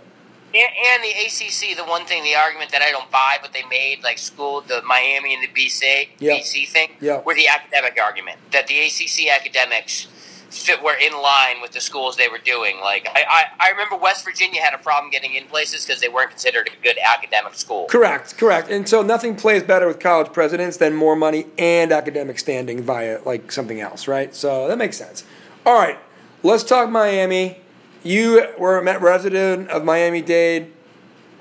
[0.53, 3.63] And, and the ACC, the one thing, the argument that I don't buy, but they
[3.69, 6.33] made like school, the Miami and the BC, Yeah.
[6.33, 7.21] BC thing, Yeah.
[7.21, 10.07] were the academic argument that the ACC academics
[10.49, 12.81] fit were in line with the schools they were doing.
[12.81, 13.23] Like I,
[13.59, 16.67] I, I remember West Virginia had a problem getting in places because they weren't considered
[16.67, 17.85] a good academic school.
[17.85, 18.69] Correct, correct.
[18.69, 23.19] And so nothing plays better with college presidents than more money and academic standing via
[23.23, 24.35] like something else, right?
[24.35, 25.23] So that makes sense.
[25.65, 25.97] All right,
[26.43, 27.61] let's talk Miami.
[28.03, 30.71] You were a resident of Miami Dade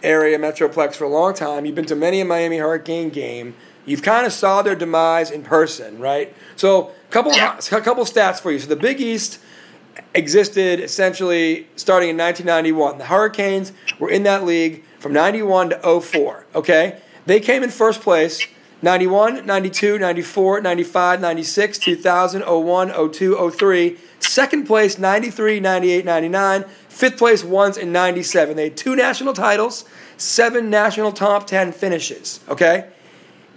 [0.03, 1.65] area metroplex for a long time.
[1.65, 3.55] You've been to many a Miami Hurricane game.
[3.87, 6.35] You've kind of saw their demise in person, right?
[6.57, 7.57] So, couple Yeah.
[7.73, 8.59] a couple stats for you.
[8.59, 9.39] So the Big East
[10.15, 12.99] existed essentially starting in 1991.
[12.99, 16.97] The Hurricanes were in that league from 91 to 04, okay?
[17.27, 18.47] They came in first place
[18.83, 23.99] 91, 92, 94, 95, 96, 2000, 01, 02, 03.
[24.31, 26.65] Second place 93, 98, 99.
[26.89, 28.55] Fifth place once in 97.
[28.55, 29.85] They had two national titles,
[30.19, 32.91] seven national top 10 finishes, okay?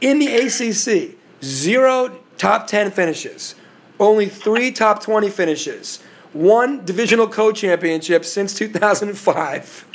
[0.02, 3.54] In the ACC, zero top 10 finishes,
[4.00, 6.02] only three top 20 finishes,
[6.34, 9.86] one divisional co championship since 2005,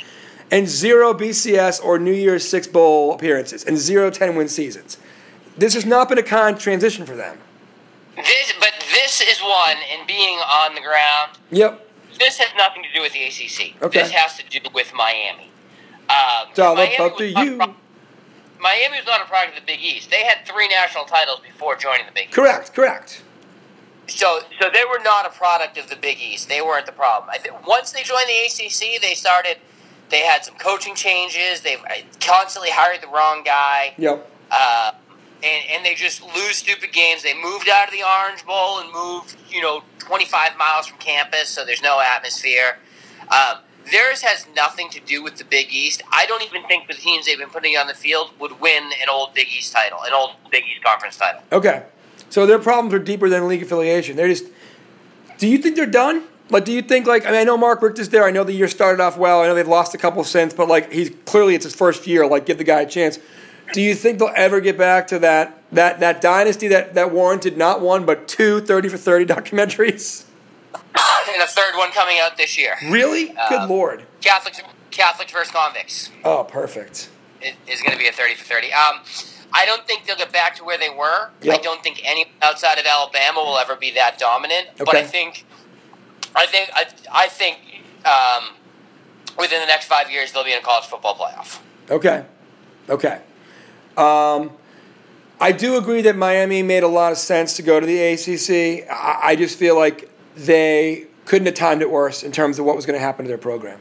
[0.49, 4.97] and zero BCS or New Year's Six Bowl appearances, and zero 10 win seasons.
[5.57, 7.37] This has not been a kind transition for them.
[8.15, 11.87] This, but this is one, and being on the ground, Yep.
[12.17, 13.81] this has nothing to do with the ACC.
[13.81, 14.01] Okay.
[14.01, 15.49] This has to do with Miami.
[16.09, 17.57] Um, It's all Miami not a you.
[17.57, 17.75] pro-
[18.59, 20.09] Miami was not a product of the Big East.
[20.09, 22.33] They had three national titles before joining the Big East.
[22.33, 23.21] Correct, correct.
[24.07, 26.49] So, so they were not a product of the Big East.
[26.49, 27.29] They weren't the problem.
[27.31, 29.57] I think once they joined the ACC, they started.
[30.09, 31.61] They had some coaching changes.
[31.61, 31.77] They
[32.19, 34.27] constantly hired the wrong guy, Yep.
[34.49, 34.91] uh,
[35.43, 37.23] and and they just lose stupid games.
[37.23, 41.49] They moved out of the Orange Bowl and moved, you know, 25 miles from campus,
[41.49, 42.79] so there's no atmosphere.
[43.29, 43.59] Um,
[43.91, 46.01] theirs has nothing to do with the Big East.
[46.11, 49.09] I don't even think the teams they've been putting on the field would win an
[49.09, 51.41] old Big East title, an old Big East conference title.
[51.51, 51.83] Okay.
[52.29, 54.15] So their problems are deeper than league affiliation.
[54.15, 54.45] They're just.
[55.37, 56.23] Do you think they're done?
[56.51, 58.23] Like, do you think like I mean I know Mark Richt is there.
[58.23, 59.41] I know the year started off well.
[59.41, 62.25] I know they've lost a couple since, but like he's clearly it's his first year.
[62.27, 63.19] Like, give the guy a chance.
[63.73, 67.57] Do you think they'll ever get back to that that that dynasty that that warranted
[67.57, 70.25] not one but two 30 for thirty documentaries?
[70.73, 72.75] and a third one coming out this year.
[72.89, 73.27] Really?
[73.27, 74.05] Good Uh, lord.
[74.21, 77.09] Catholics, Catholics versus convicts Oh, perfect.
[77.41, 78.71] is, is going to be a thirty for thirty.
[78.73, 79.01] Um,
[79.53, 81.29] I don't think they'll get back to where they were.
[81.41, 81.59] Yep.
[81.59, 84.67] I don't think any outside of Alabama will ever be that dominant.
[84.75, 84.83] Okay.
[84.85, 85.43] But I think,
[86.35, 87.57] I think, I, I think
[88.05, 88.55] um,
[89.39, 91.59] within the next five years they'll be in a college football playoff.
[91.89, 92.25] Okay.
[92.89, 93.21] Okay.
[93.99, 94.51] Um,
[95.41, 98.89] I do agree that Miami made a lot of sense to go to the ACC.
[98.89, 102.75] I, I just feel like they couldn't have timed it worse in terms of what
[102.75, 103.79] was going to happen to their program.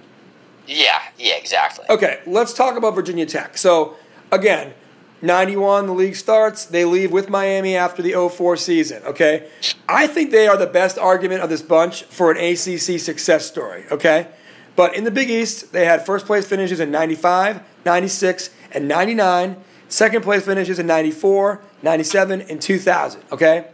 [0.66, 1.87] Yeah, yeah, exactly.
[1.88, 3.57] Okay, let's talk about Virginia Tech.
[3.57, 3.96] So,
[4.31, 4.74] again,
[5.22, 6.66] 91, the league starts.
[6.66, 9.48] They leave with Miami after the 04 season, okay?
[9.88, 13.85] I think they are the best argument of this bunch for an ACC success story,
[13.90, 14.28] okay?
[14.76, 19.57] But in the Big East, they had first place finishes in 95, 96, and 99.
[19.88, 23.68] Second place finishes in 94, 97, and 2000, okay?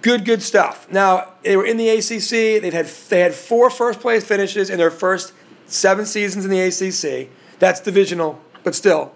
[0.00, 0.86] Good, good stuff.
[0.90, 2.62] Now they were in the ACC.
[2.62, 5.32] They had they had four first place finishes in their first
[5.66, 7.30] seven seasons in the ACC.
[7.58, 9.12] That's divisional, but still,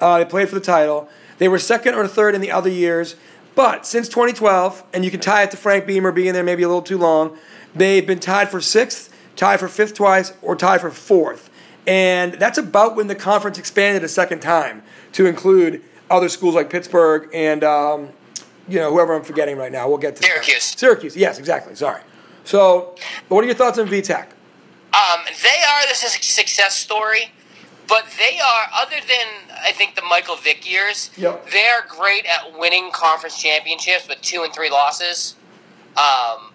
[0.00, 1.08] uh, they played for the title.
[1.38, 3.16] They were second or third in the other years,
[3.54, 6.68] but since 2012, and you can tie it to Frank Beamer being there maybe a
[6.68, 7.36] little too long,
[7.74, 11.48] they've been tied for sixth, tied for fifth twice, or tied for fourth.
[11.86, 14.82] And that's about when the conference expanded a second time
[15.14, 18.10] to include other schools like Pittsburgh and um,
[18.68, 19.88] you know whoever I'm forgetting right now.
[19.88, 20.28] We'll get to that.
[20.28, 20.62] Syracuse.
[20.62, 21.74] Syracuse, yes, exactly.
[21.74, 22.02] Sorry.
[22.44, 22.94] So,
[23.28, 24.26] what are your thoughts on VTech?
[24.92, 27.32] Um, they are this is a success story,
[27.88, 31.10] but they are other than I think the Michael Vick years.
[31.16, 31.50] Yep.
[31.50, 35.36] They are great at winning conference championships with two and three losses.
[35.96, 36.52] Um,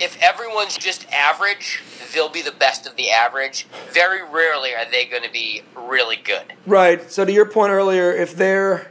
[0.00, 3.66] if everyone's just average, they'll be the best of the average.
[3.92, 6.52] Very rarely are they going to be really good.
[6.66, 7.10] Right.
[7.10, 8.90] So to your point earlier, if they're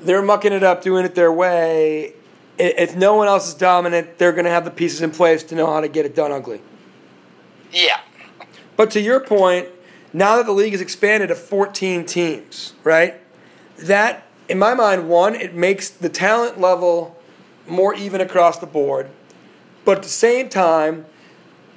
[0.00, 2.14] they're mucking it up, doing it their way,
[2.58, 5.54] if no one else is dominant, they're going to have the pieces in place to
[5.54, 6.60] know how to get it done ugly.
[7.72, 8.00] Yeah.
[8.76, 9.68] But to your point,
[10.12, 13.20] now that the league has expanded to 14 teams, right?
[13.78, 17.20] That, in my mind, one, it makes the talent level
[17.66, 19.10] more even across the board.
[19.84, 21.06] But at the same time,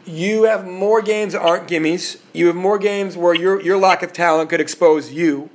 [0.06, 2.20] you have more games that aren't gimmies.
[2.34, 5.50] You have more games where your your lack of talent could expose you.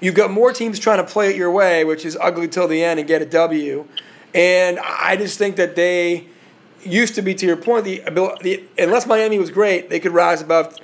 [0.00, 2.82] You've got more teams trying to play it your way, which is ugly till the
[2.82, 3.86] end and get a W.
[4.34, 6.26] And I just think that they
[6.84, 8.68] used to be, to your point, the ability.
[8.78, 10.76] Unless Miami was great, they could rise above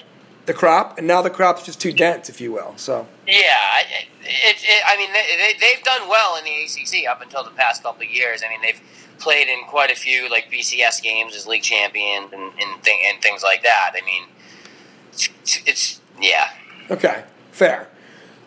[0.47, 2.75] the crop, and now the crop's just too dense, if you will.
[2.77, 7.07] So Yeah, I- it, it, I mean, they, they, they've done well in the ACC
[7.09, 8.43] up until the past couple of years.
[8.45, 8.81] I mean, they've
[9.19, 13.21] played in quite a few like BCS games as league champions and and, thing, and
[13.23, 13.93] things like that.
[13.95, 14.25] I mean,
[15.13, 15.29] it's,
[15.67, 16.49] it's yeah.
[16.91, 17.89] okay, fair.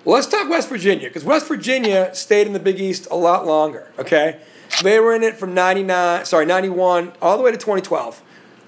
[0.03, 3.45] Well, let's talk West Virginia because West Virginia stayed in the Big East a lot
[3.45, 3.91] longer.
[3.99, 4.39] Okay,
[4.83, 8.21] they were in it from '99, sorry, '91 all the way to 2012,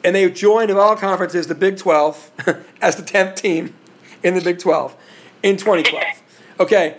[0.04, 2.32] and they joined of all conferences the Big 12
[2.82, 3.76] as the 10th team
[4.24, 4.96] in the Big 12
[5.44, 6.04] in 2012.
[6.62, 6.98] Okay,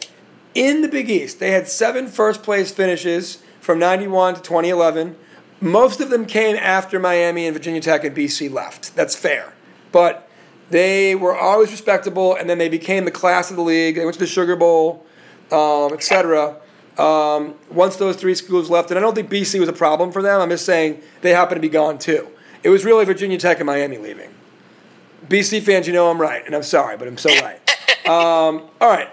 [0.55, 5.17] in the Big East, they had seven first place finishes from 91 to 2011.
[5.61, 8.97] Most of them came after Miami and Virginia Tech and BC left.
[8.97, 9.53] That's fair.
[9.93, 10.29] But
[10.71, 13.97] they were always respectable, and then they became the class of the league.
[13.97, 15.05] They went to the Sugar Bowl,
[15.53, 16.57] um, etc.
[16.97, 20.23] Um, once those three schools left, and I don't think BC was a problem for
[20.23, 20.41] them.
[20.41, 22.29] I'm just saying they happened to be gone too.
[22.63, 24.31] It was really Virginia Tech and Miami leaving.
[25.29, 27.61] BC fans, you know I'm right, and I'm sorry, but I'm so right.
[28.07, 29.11] Um, all right.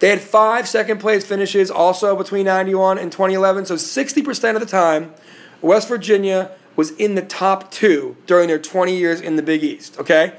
[0.00, 3.66] They had five second place finishes also between 91 and 2011.
[3.66, 5.14] So 60% of the time,
[5.60, 9.98] West Virginia was in the top two during their 20 years in the Big East.
[9.98, 10.34] Okay?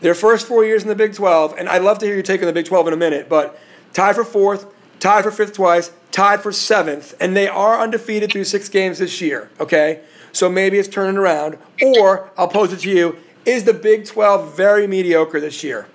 [0.00, 2.40] Their first four years in the Big 12, and I'd love to hear your take
[2.40, 3.58] on the Big 12 in a minute, but
[3.92, 4.66] tied for fourth,
[5.04, 9.20] tied for fifth twice, tied for seventh, and they are undefeated through six games this
[9.20, 9.50] year.
[9.60, 10.00] Okay?
[10.32, 11.58] So maybe it's turning around.
[11.82, 15.88] Or, I'll pose it to you, is the Big 12 very mediocre this year?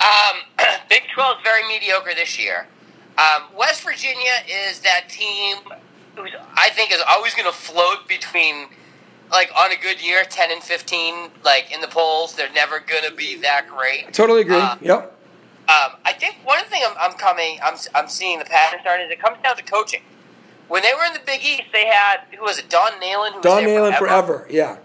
[0.00, 0.36] Um,
[0.90, 2.66] Big 12 is very mediocre this year.
[3.16, 5.56] Um, West Virginia is that team
[6.14, 8.66] who's I think is always going to float between
[9.32, 13.04] like on a good year 10 and 15 like in the polls they're never going
[13.08, 14.12] to be that great.
[14.12, 14.56] Totally agree.
[14.56, 15.17] Uh, yep.
[15.68, 19.12] Um, I think one thing I'm, I'm coming I'm, I'm seeing the pattern starting is
[19.12, 20.00] it comes down to coaching.
[20.68, 22.70] When they were in the Big East, they had who was it?
[22.70, 23.30] Don Nehlen.
[23.30, 24.46] Who was Don Nehlen forever.
[24.50, 24.78] Yeah.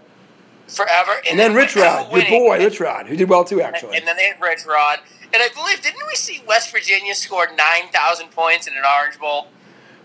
[0.66, 3.96] forever, And then Rich Rod, your boy, Rich Rod, who did well too, actually.
[3.96, 5.00] And then they had Rich Rod.
[5.32, 9.48] And I believe, didn't we see West Virginia score 9,000 points in an Orange Bowl?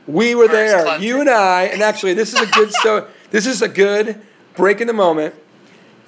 [0.08, 1.02] We were there, Clemson.
[1.02, 3.08] you and I, and actually, this is a good so.
[3.30, 4.20] This is a good
[4.56, 5.36] break in the moment.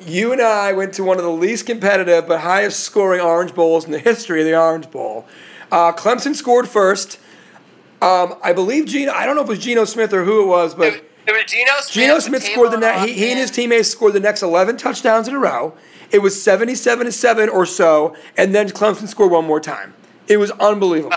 [0.05, 3.85] You and I went to one of the least competitive but highest scoring Orange Bowls
[3.85, 5.25] in the history of the Orange Bowl.
[5.71, 7.19] Uh, Clemson scored first.
[8.01, 9.11] Um, I believe Geno.
[9.11, 11.31] I don't know if it was Geno Smith or who it was, but It, it
[11.31, 11.91] was Geno Smith.
[11.91, 13.05] Geno Smith scored the next.
[13.05, 15.75] He, he and his teammates scored the next eleven touchdowns in a row.
[16.09, 19.93] It was seventy-seven to seven or so, and then Clemson scored one more time.
[20.27, 21.15] It was unbelievable.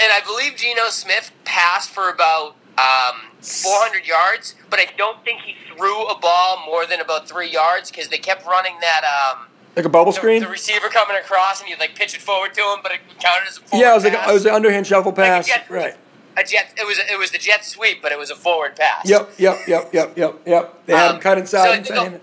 [0.00, 5.40] And I believe Geno Smith passed for about um, 400 yards, but I don't think
[5.42, 9.02] he threw a ball more than about three yards because they kept running that.
[9.04, 9.46] Um,
[9.76, 10.42] Like a bubble the, screen.
[10.42, 13.48] the receiver coming across and you'd like pitch it forward to him, but it counted
[13.48, 14.30] as a forward Yeah, it was like pass.
[14.30, 15.46] it was an underhand shuffle Like a pass.
[15.46, 15.96] jet- right.
[16.36, 16.72] A jet.
[16.76, 19.08] It was it was the jet sweep, but it was a forward pass.
[19.08, 20.86] Yep, yep, yep, yep, yep, yep.
[20.86, 22.20] They had Um, him cut so inside I think saying,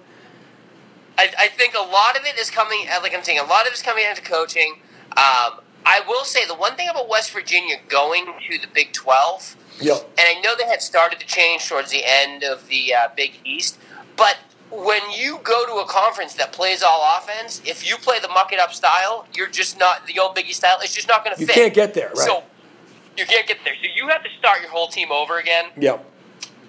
[1.18, 3.62] I, I think a lot of it is coming, uh, like I'm saying, a lot
[3.66, 4.80] of it is coming into coaching.
[5.18, 9.56] Um, I will say the one thing about West Virginia going to the Big 12,
[9.82, 9.98] yep.
[10.18, 13.40] and I know they had started to change towards the end of the uh, Big
[13.46, 13.78] East,
[14.18, 14.38] but
[14.72, 18.52] when you go to a conference that plays all offense, if you play the muck
[18.52, 20.78] it up style, you're just not the old Big East style.
[20.82, 21.56] It's just not going to fit.
[21.56, 22.18] You can't get there, right?
[22.18, 22.44] So
[23.18, 23.76] you can't get there.
[23.82, 26.04] So you have to start your whole team over again Yep.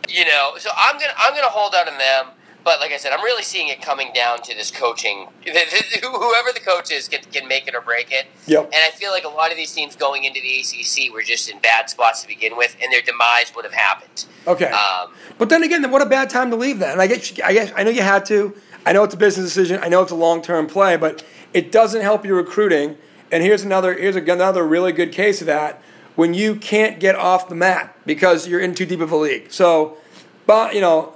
[0.09, 2.36] you know, so I'm gonna I'm gonna hold out on them.
[2.67, 5.29] But like I said, I'm really seeing it coming down to this coaching.
[5.45, 8.27] Whoever the coach is can, can make it or break it.
[8.49, 8.65] Yep.
[8.65, 11.49] And I feel like a lot of these teams going into the ACC were just
[11.49, 14.27] in bad spots to begin with, and their demise would have happened.
[14.49, 14.65] Okay.
[14.65, 16.81] Um, But then again, what a bad time to leave.
[16.81, 18.57] Then I guess I guess I know you had to.
[18.85, 19.79] I know it's a business decision.
[19.81, 21.25] I know it's a long term play, but
[21.55, 22.97] it doesn't help your recruiting.
[23.31, 25.81] And here's another here's another really good case of that
[26.17, 29.53] when you can't get off the mat because you're in too deep of a league.
[29.53, 29.99] So,
[30.47, 31.16] but you know,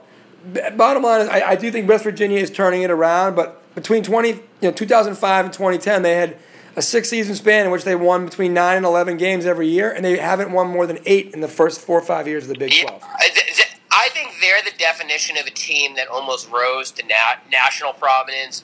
[0.76, 3.36] bottom line is I, I do think West Virginia is turning it around.
[3.36, 6.36] But between twenty you know 2005 and 2010, they had
[6.76, 9.90] a six season span in which they won between nine and 11 games every year,
[9.90, 12.48] and they haven't won more than eight in the first four or five years of
[12.50, 13.02] the Big 12.
[13.02, 17.02] I th- th- I think they're the definition of a team that almost rose to
[17.06, 18.62] na- national prominence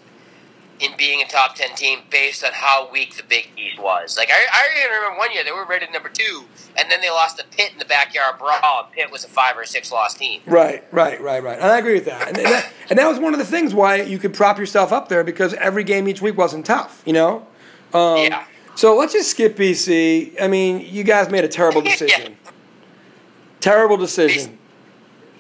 [0.81, 4.17] in being a top 10 team based on how weak the Big East was.
[4.17, 6.45] Like, I, I even remember one year they were rated number two,
[6.77, 9.57] and then they lost to Pitt in the backyard brawl, and Pitt was a five
[9.57, 10.41] or six loss team.
[10.47, 11.57] Right, right, right, right.
[11.59, 12.29] And I agree with that.
[12.29, 12.73] And, and that.
[12.91, 15.55] and that was one of the things why you could prop yourself up there because
[15.55, 17.47] every game each week wasn't tough, you know?
[17.95, 18.45] Um, yeah.
[18.75, 20.41] So let's just skip BC.
[20.41, 21.91] I mean, you guys made a terrible Yeah.
[21.91, 22.37] decision.
[23.61, 24.59] Terrible decision.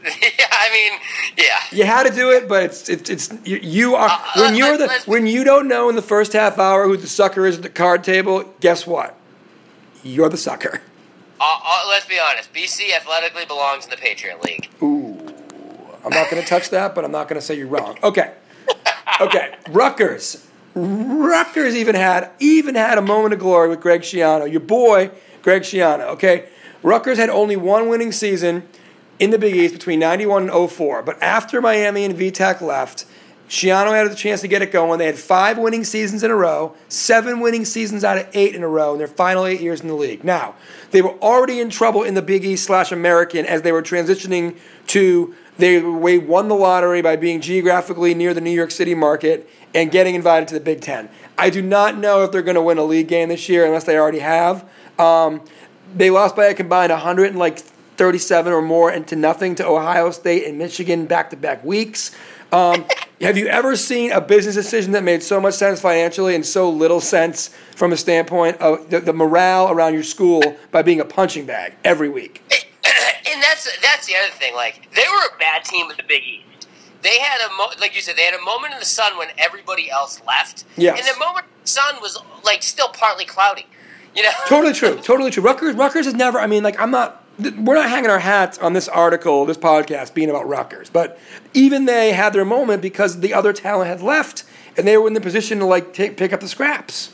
[0.38, 1.00] yeah, I mean,
[1.36, 1.59] yeah.
[1.72, 4.57] You had to do it, but it's it's, it's you, you are Uh, when uh,
[4.57, 7.07] you're let- the let's- when you don't know in the first half hour who the
[7.09, 8.44] sucker is at the card table.
[8.61, 9.18] Guess what?
[10.02, 10.80] You're the sucker.
[11.40, 12.52] Uh, uh, let's be honest.
[12.54, 14.70] BC athletically belongs in the Patriot League.
[14.82, 15.18] Ooh,
[16.04, 17.98] I'm not going to touch that, but I'm not going to say you're wrong.
[18.02, 18.32] Okay,
[19.20, 19.54] okay.
[19.68, 25.11] Rutgers, Rutgers even had even had a moment of glory with Greg Schiano, your boy
[25.42, 26.02] Greg Schiano.
[26.11, 26.48] Okay,
[26.82, 28.62] Rutgers had only one winning season
[29.18, 33.06] in the Big East between '91 and 04, but after Miami and VTAC left.
[33.48, 34.98] Schiano had the chance to get it going.
[34.98, 38.64] They had five winning seasons in a row, seven winning seasons out of eight in
[38.64, 40.24] a row in their final eight years in the league.
[40.24, 40.56] Now,
[40.90, 44.56] they were already in trouble in the Big East slash American as they were transitioning
[44.88, 49.48] to they they won the lottery by being geographically near the New York City market
[49.74, 51.08] and getting invited to the Big Ten.
[51.38, 53.84] I do not know if they're going to win a league game this year unless
[53.84, 54.68] they already have.
[54.98, 55.42] Um,
[55.94, 57.62] they lost by a combined 100 and like
[57.97, 62.14] 37 or more into nothing to Ohio State and Michigan back to back weeks.
[62.53, 62.86] Um,
[63.20, 66.70] have you ever seen a business decision that made so much sense financially and so
[66.70, 71.05] little sense from a standpoint of the, the morale around your school by being a
[71.05, 72.42] punching bag every week?
[73.28, 74.55] and that's that's the other thing.
[74.55, 76.68] Like they were a bad team in the Big East.
[77.03, 79.28] They had a mo- like you said, they had a moment in the sun when
[79.38, 80.64] everybody else left.
[80.76, 80.99] Yes.
[80.99, 83.66] And the moment in the sun was like still partly cloudy.
[84.14, 84.30] You know.
[84.49, 84.97] Totally true.
[85.03, 85.42] Totally true.
[85.42, 86.38] Rutgers, Rutgers is never.
[86.40, 87.22] I mean, like I'm not.
[87.39, 91.18] We're not hanging our hats on this article, this podcast being about Rutgers, but
[91.53, 94.45] even they had their moment because the other talent had left,
[94.76, 97.12] and they were in the position to like pick up the scraps.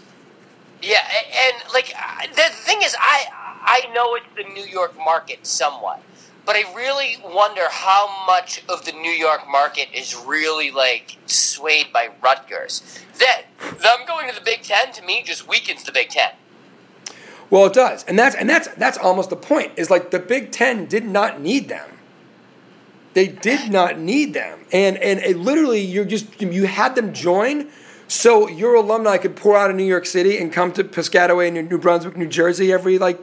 [0.81, 3.25] Yeah, a- and like uh, the thing is, I
[3.65, 6.01] I know it's the New York market somewhat,
[6.47, 11.93] but I really wonder how much of the New York market is really like swayed
[11.93, 13.01] by Rutgers.
[13.19, 13.43] That
[13.81, 16.31] them going to the Big Ten to me just weakens the Big Ten.
[17.53, 19.73] Well, it does, and that's and that's that's almost the point.
[19.77, 21.87] Is like the Big Ten did not need them.
[23.13, 27.69] They did not need them, and and it literally you're just you had them join,
[28.09, 31.61] so your alumni could pour out of New York City and come to Piscataway, New
[31.61, 33.21] New Brunswick, New Jersey every like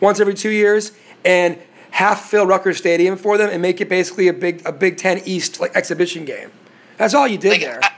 [0.00, 0.90] once every two years,
[1.24, 1.56] and
[1.92, 5.22] half fill Rutgers Stadium for them and make it basically a big a Big Ten
[5.24, 6.50] East like exhibition game.
[6.96, 7.78] That's all you did Like, there.
[7.80, 7.90] I,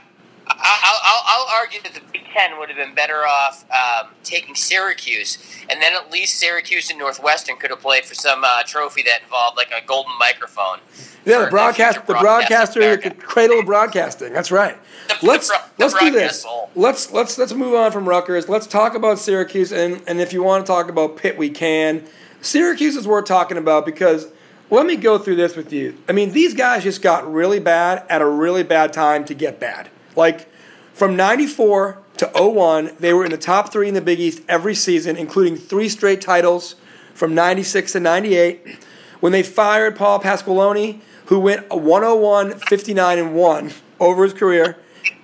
[0.47, 2.01] I, I'll, I'll argue that the
[2.33, 5.37] Ten would have been better off um, taking Syracuse,
[5.69, 9.21] and then at least Syracuse and Northwestern could have played for some uh, trophy that
[9.23, 10.79] involved like a golden microphone.
[11.25, 14.33] Yeah, the broadcast, the broadcast broadcaster, the cradle of broadcasting.
[14.33, 14.77] That's right.
[15.07, 16.43] The- Let's the let's do this.
[16.43, 16.69] bowl.
[16.75, 18.47] Let's let's let's move on from Rutgers.
[18.47, 22.05] Let's talk about Syracuse, and and if you want to talk about Pitt, we can.
[22.41, 24.27] Syracuse is worth talking about because
[24.69, 25.97] let me go through this with you.
[26.07, 29.59] I mean, these guys just got really bad at a really bad time to get
[29.59, 29.89] bad.
[30.15, 30.47] Like
[30.93, 34.75] from '94 to 01, they were in the top three in the Big East every
[34.75, 36.75] season, including three straight titles
[37.13, 38.77] from '96 to '98.
[39.19, 44.77] When they fired Paul Pasqualoni, who went 101, 59, and 1 over his career,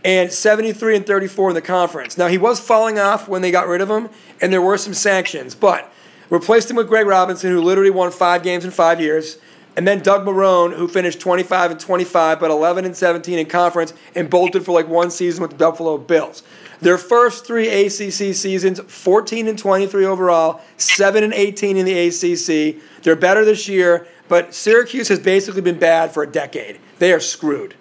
[0.03, 2.17] and 73 and 34 in the conference.
[2.17, 4.09] Now, he was falling off when they got rid of him,
[4.41, 5.91] and there were some sanctions, but
[6.29, 9.37] replaced him with Greg Robinson, who literally won five games in five years,
[9.78, 13.93] and then Doug Marone, who finished 25 and 25, but 11 and 17 in conference,
[14.15, 16.41] and bolted for like one season with the Buffalo Bills.
[16.82, 22.82] Their first three ACC seasons, 14 and 23 overall, 7 and 18 in the ACC.
[23.03, 26.80] They're better this year, but Syracuse has basically been bad for a decade.
[26.97, 27.75] They are screwed.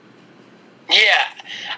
[0.90, 1.24] Yeah,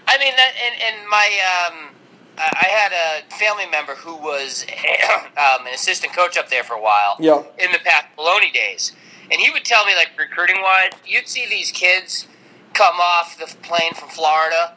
[0.07, 1.95] I mean that, and, and my um,
[2.39, 4.67] I had a family member who was
[5.37, 7.17] um, an assistant coach up there for a while.
[7.19, 7.43] Yeah.
[7.59, 8.93] In the past Bologna days,
[9.31, 12.27] and he would tell me like recruiting wise, you'd see these kids
[12.75, 14.75] come off the plane from Florida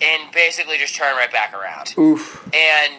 [0.00, 1.94] and basically just turn right back around.
[1.98, 2.44] Oof.
[2.54, 2.94] And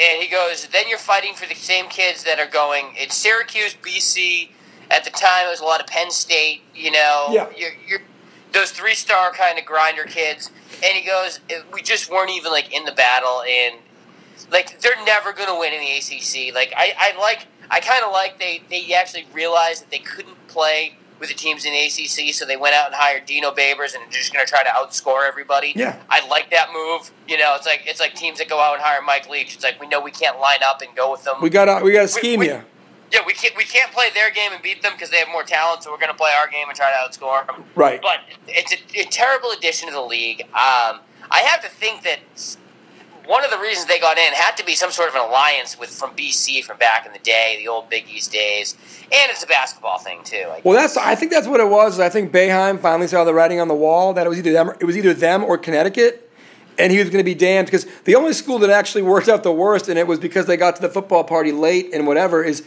[0.00, 2.92] and he goes, then you're fighting for the same kids that are going.
[2.94, 4.50] It's Syracuse, BC.
[4.90, 6.62] At the time, it was a lot of Penn State.
[6.74, 7.48] You know, Yeah.
[7.56, 8.00] you're, you're
[8.52, 10.50] those three star kind of grinder kids.
[10.84, 11.40] And he goes,
[11.72, 13.76] we just weren't even like in the battle, and
[14.52, 16.54] like they're never going to win in the ACC.
[16.54, 20.46] Like I, I like, I kind of like they they actually realized that they couldn't
[20.48, 23.92] play with the teams in the ACC, so they went out and hired Dino Babers
[23.94, 25.72] and just going to try to outscore everybody.
[25.74, 26.00] Yeah.
[26.08, 27.10] I like that move.
[27.26, 29.54] You know, it's like it's like teams that go out and hire Mike Leach.
[29.56, 31.34] It's like we know we can't line up and go with them.
[31.42, 32.62] We got we got to We- scheme we- you.
[33.12, 35.42] yeah, we can't we can't play their game and beat them because they have more
[35.42, 35.82] talent.
[35.82, 37.64] So we're going to play our game and try to outscore them.
[37.74, 38.00] Right.
[38.00, 40.42] But it's a, a terrible addition to the league.
[40.54, 41.00] Um,
[41.30, 42.20] I have to think that
[43.28, 45.78] one of the reasons they got in had to be some sort of an alliance
[45.78, 49.42] with from BC from back in the day, the old Big East days, and it's
[49.42, 50.50] a basketball thing too.
[50.64, 52.00] Well, that's I think that's what it was.
[52.00, 54.72] I think Boeheim finally saw the writing on the wall that it was either them,
[54.80, 56.30] it was either them or Connecticut,
[56.78, 59.42] and he was going to be damned because the only school that actually worked out
[59.42, 62.42] the worst, and it was because they got to the football party late and whatever
[62.42, 62.64] is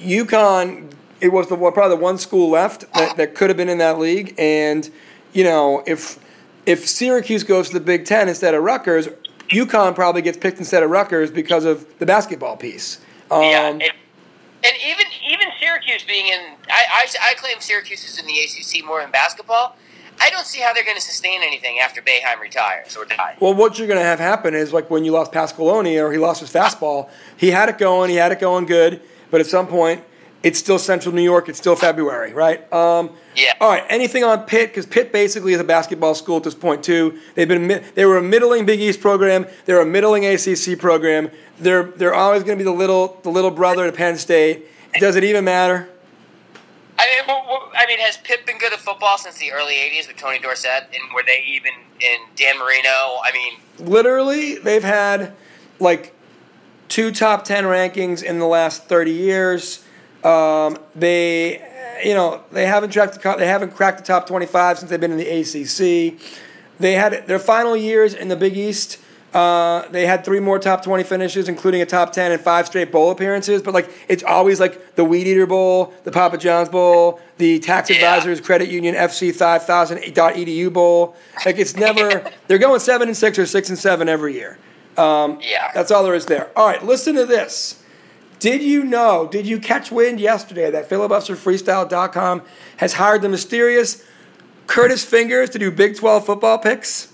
[0.00, 3.78] UConn it was the probably the one school left that, that could have been in
[3.78, 4.34] that league.
[4.38, 4.88] And
[5.32, 6.18] you know, if
[6.66, 9.08] if Syracuse goes to the Big Ten instead of Rutgers,
[9.48, 13.00] UConn probably gets picked instead of Rutgers because of the basketball piece.
[13.30, 18.18] Um, yeah, and, and even even Syracuse being in, I, I, I claim Syracuse is
[18.18, 19.76] in the ACC more than basketball.
[20.20, 23.36] I don't see how they're going to sustain anything after Boeheim retires or dies.
[23.40, 26.18] Well, what you're going to have happen is like when you lost Pasqualoni or he
[26.18, 29.68] lost his fastball, he had it going, he had it going good, but at some
[29.68, 30.02] point,
[30.42, 32.70] it's still Central New York, it's still February, right?
[32.72, 33.52] Um, Yeah.
[33.60, 34.70] All right, anything on Pitt?
[34.70, 37.18] Because Pitt basically is a basketball school at this point too.
[37.34, 41.30] They've been they were a middling Big East program, they're a middling ACC program.
[41.58, 44.66] They're they're always going to be the little the little brother to Penn State.
[45.00, 45.88] Does it even matter?
[47.00, 49.74] I mean, w- w- I mean, has Pitt been good at football since the early
[49.74, 52.88] '80s with Tony Dorsett, and were they even in Dan Marino?
[52.90, 55.32] I mean, literally they've had
[55.78, 56.14] like
[56.88, 59.84] two top 10 rankings in the last 30 years
[60.24, 61.60] um, they
[62.04, 65.12] you know they haven't tracked the, they haven't cracked the top 25 since they've been
[65.12, 66.18] in the acc
[66.80, 68.98] they had their final years in the big east
[69.34, 72.90] uh, they had three more top 20 finishes including a top 10 and five straight
[72.92, 77.20] bowl appearances but like it's always like the weed eater bowl the papa john's bowl
[77.38, 77.96] the tax Yeah.
[77.96, 83.46] advisors credit union fc 5000.edu bowl like it's never they're going seven and six or
[83.46, 84.58] six and seven every year
[84.96, 86.50] yeah, that's all there is there.
[86.56, 87.80] All right, listen to this.
[88.38, 92.42] Did you know, did you catch wind yesterday that filibusterfreestyle.com
[92.76, 94.04] has hired the mysterious
[94.66, 97.12] Curtis Fingers to do Big 12 football picks?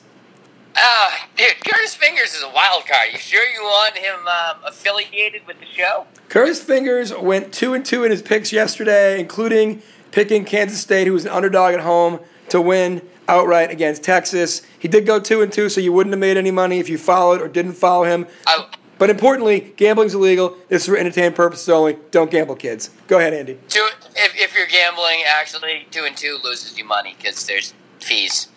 [0.76, 3.08] uh, dude, Curtis Fingers is a wild card.
[3.12, 6.06] You sure you want him um, affiliated with the show?
[6.28, 11.12] Curtis Fingers went 2 and 2 in his picks yesterday, including picking Kansas State, who
[11.12, 14.62] was an underdog at home, to win outright against Texas.
[14.78, 16.98] He did go 2 and 2, so you wouldn't have made any money if you
[16.98, 18.26] followed or didn't follow him.
[18.46, 18.66] I,
[18.98, 20.56] But importantly, gambling's illegal.
[20.68, 21.96] This is for entertainment purposes only.
[22.10, 22.90] Don't gamble, kids.
[23.08, 23.58] Go ahead, Andy.
[23.68, 28.48] two, if, if you're gambling, actually, two and two loses you money because there's fees.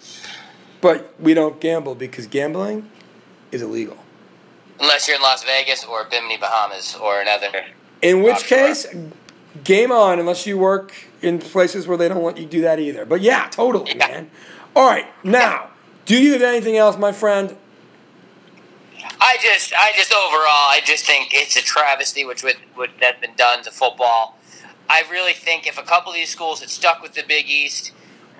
[0.80, 2.90] But we don't gamble because gambling
[3.52, 3.98] is illegal.
[4.80, 7.66] Unless you're in Las Vegas or Bimini, Bahamas, or another.
[8.04, 8.58] In which Offshore.
[8.60, 8.88] case,
[9.64, 13.06] game on unless you work in places where they don't let you do that either.
[13.06, 14.08] But yeah, totally, Yeah.
[14.08, 14.32] man.
[14.76, 15.72] All right, now,
[16.06, 17.58] do you have anything else, my friend?
[19.20, 23.20] I just, I just overall, I just think it's a travesty which would, would that's
[23.22, 24.38] been done to football.
[24.89, 27.91] I really think if a couple of these schools had stuck with the Big East,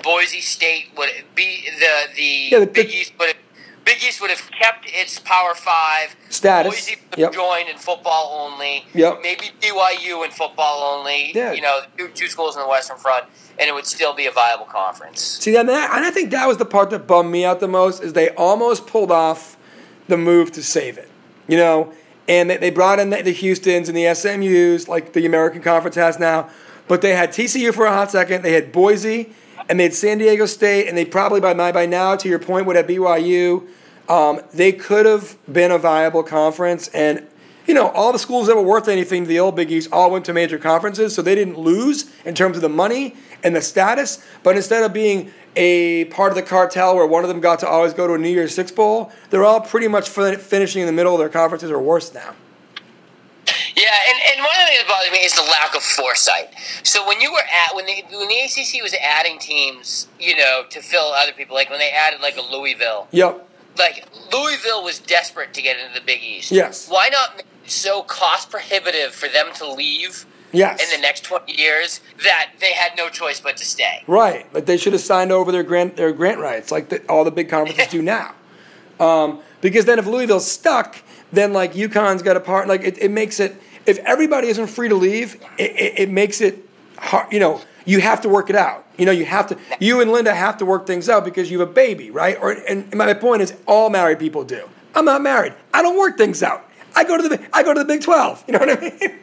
[0.04, 3.38] Boise State would be the the, Yeah, the- Big East would have,
[3.84, 6.72] Big East would have kept its Power Five Status.
[6.74, 7.28] Boise would Yep.
[7.28, 8.86] have joined in football only.
[8.94, 9.20] Yep.
[9.24, 11.32] Maybe BYU in football only.
[11.34, 11.52] Yeah.
[11.54, 13.26] You know, two, two schools in the Western Front,
[13.58, 15.22] and it would still be a viable conference.
[15.22, 18.04] See that, and I think that was the part that bummed me out the most
[18.04, 19.57] is they almost pulled off
[20.08, 21.10] the move to save it,
[21.48, 21.94] you know,
[22.28, 25.96] and they, they brought in the, the Houston's and the SMU's like the American Conference
[25.96, 26.50] has now,
[26.88, 29.34] but they had TCU for a hot second, they had Boise,
[29.70, 32.40] and they had San Diego State, and they probably by my by now, to your
[32.40, 33.68] point, would have BYU.
[34.08, 37.28] Um, they could have been a viable conference, and
[37.68, 40.10] you know all the schools that were worth anything to the old Big East all
[40.12, 43.62] went to major conferences, so they didn't lose in terms of the money and the
[43.62, 44.26] status.
[44.44, 47.68] But instead of being a part of the cartel where one of them got to
[47.68, 50.88] always go to a New Year's Six bowl, they're all pretty much fin- finishing in
[50.88, 52.34] the middle of their conferences or worse now.
[53.76, 56.50] Yeah, and, and one of the things that bothers me is the lack of foresight.
[56.84, 60.64] So when you were at when the when the ACC was adding teams, you know,
[60.70, 63.48] to fill other people, like when they added like a Louisville, Yep.
[63.78, 66.52] like Louisville was desperate to get into the Big East.
[66.52, 66.90] Yes.
[66.90, 70.82] Why not so cost prohibitive for them to leave Yes.
[70.82, 74.04] in the next twenty years that they had no choice but to stay?
[74.08, 77.24] Right, like they should have signed over their grant their grant rights, like the, all
[77.26, 78.34] the big conferences do now.
[79.00, 80.98] Um, because then if Louisville's stuck,
[81.32, 82.68] then like UConn's got a part.
[82.68, 86.42] Like it, it makes it if everybody isn't free to leave, it, it, it makes
[86.42, 87.32] it hard.
[87.32, 88.86] You know, you have to work it out.
[88.98, 89.58] You know, you have to.
[89.80, 92.38] You and Linda have to work things out because you have a baby, right?
[92.42, 94.68] Or and my point is, all married people do.
[94.96, 95.54] I'm not married.
[95.74, 96.67] I don't work things out.
[96.98, 98.44] I go to the I go to the Big Twelve.
[98.48, 99.20] You know what I mean?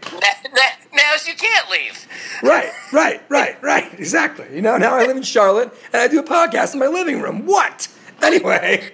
[0.95, 2.07] Now, you can't leave.
[2.43, 3.93] Right, right, right, right.
[3.99, 4.47] Exactly.
[4.55, 7.21] You know, now I live in Charlotte and I do a podcast in my living
[7.21, 7.47] room.
[7.47, 7.89] What?
[8.23, 8.93] Anyway.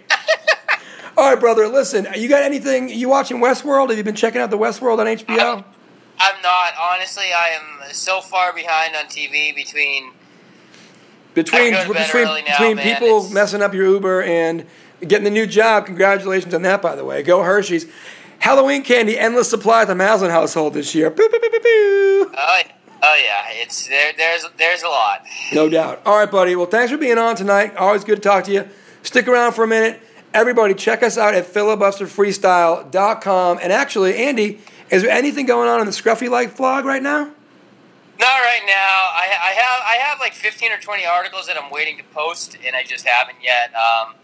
[1.16, 1.68] All right, brother.
[1.68, 2.88] Listen, you got anything?
[2.88, 3.90] You watching Westworld?
[3.90, 5.64] Have you been checking out the Westworld on HBO?
[6.18, 6.72] I'm not.
[6.80, 10.12] Honestly, I am so far behind on TV between
[11.34, 12.94] Between I go to bed between now, between man.
[12.94, 14.66] people It's- messing up your Uber and
[15.06, 15.84] getting the new job.
[15.86, 17.22] Congratulations on that, by the way.
[17.22, 17.86] Go Hershey's.
[18.40, 21.10] Halloween candy, endless supply at the Maslin household this year.
[21.10, 22.32] Boo, boo, boo, boo, boo.
[22.36, 22.60] Oh,
[23.02, 24.12] oh yeah, it's there.
[24.16, 25.24] There's there's a lot.
[25.52, 26.00] No doubt.
[26.06, 26.56] All right, buddy.
[26.56, 27.76] Well, thanks for being on tonight.
[27.76, 28.66] Always good to talk to you.
[29.02, 30.00] Stick around for a minute.
[30.32, 33.58] Everybody, check us out at filibusterfreestyle.com.
[33.62, 34.60] And actually, Andy,
[34.90, 37.24] is there anything going on in the Scruffy Life vlog right now?
[38.18, 38.72] Not right now.
[38.72, 42.56] I, I have I have like fifteen or twenty articles that I'm waiting to post,
[42.66, 43.74] and I just haven't yet.
[43.74, 44.14] Um,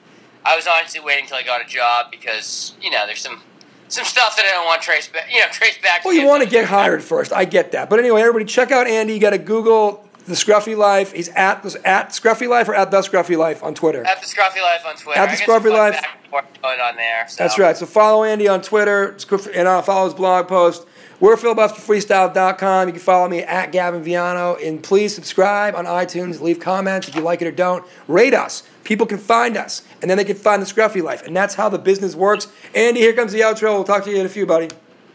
[0.45, 3.43] I was honestly waiting until I got a job because you know there's some
[3.89, 5.32] some stuff that I don't want trace back.
[5.32, 6.05] You know, trace back.
[6.05, 7.32] Well, you want to get hired first.
[7.32, 7.89] I get that.
[7.91, 9.14] But anyway, everybody, check out Andy.
[9.14, 11.12] You got to Google the Scruffy Life.
[11.12, 14.05] He's at at Scruffy Life or at the Scruffy Life on Twitter.
[14.05, 15.20] At the Scruffy Life on Twitter.
[15.20, 16.03] At the Scruffy Life.
[16.30, 17.26] going on there.
[17.28, 17.43] So.
[17.43, 17.76] That's right.
[17.76, 19.16] So follow Andy on Twitter
[19.55, 20.87] and uh, follow his blog post.
[21.18, 22.89] We're filibusterfreestyle.com.
[22.89, 24.62] You can follow me at Gavin Viano.
[24.62, 26.41] And please subscribe on iTunes.
[26.41, 27.84] Leave comments if you like it or don't.
[28.07, 28.64] Rate us.
[28.87, 29.82] People can find us.
[30.01, 31.26] And then they can find the Scruffy Life.
[31.26, 32.47] And that's how the business works.
[32.72, 33.74] Andy, here comes the outro.
[33.74, 34.68] We'll talk to you in a few, buddy.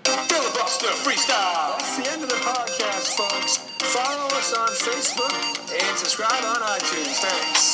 [0.04, 1.78] Filibuster freestyle.
[1.80, 3.58] That's the end of the podcast, folks.
[3.96, 5.32] Follow us on Facebook
[5.72, 7.16] and subscribe on iTunes.
[7.22, 7.32] Thanks.
[7.52, 7.71] This is the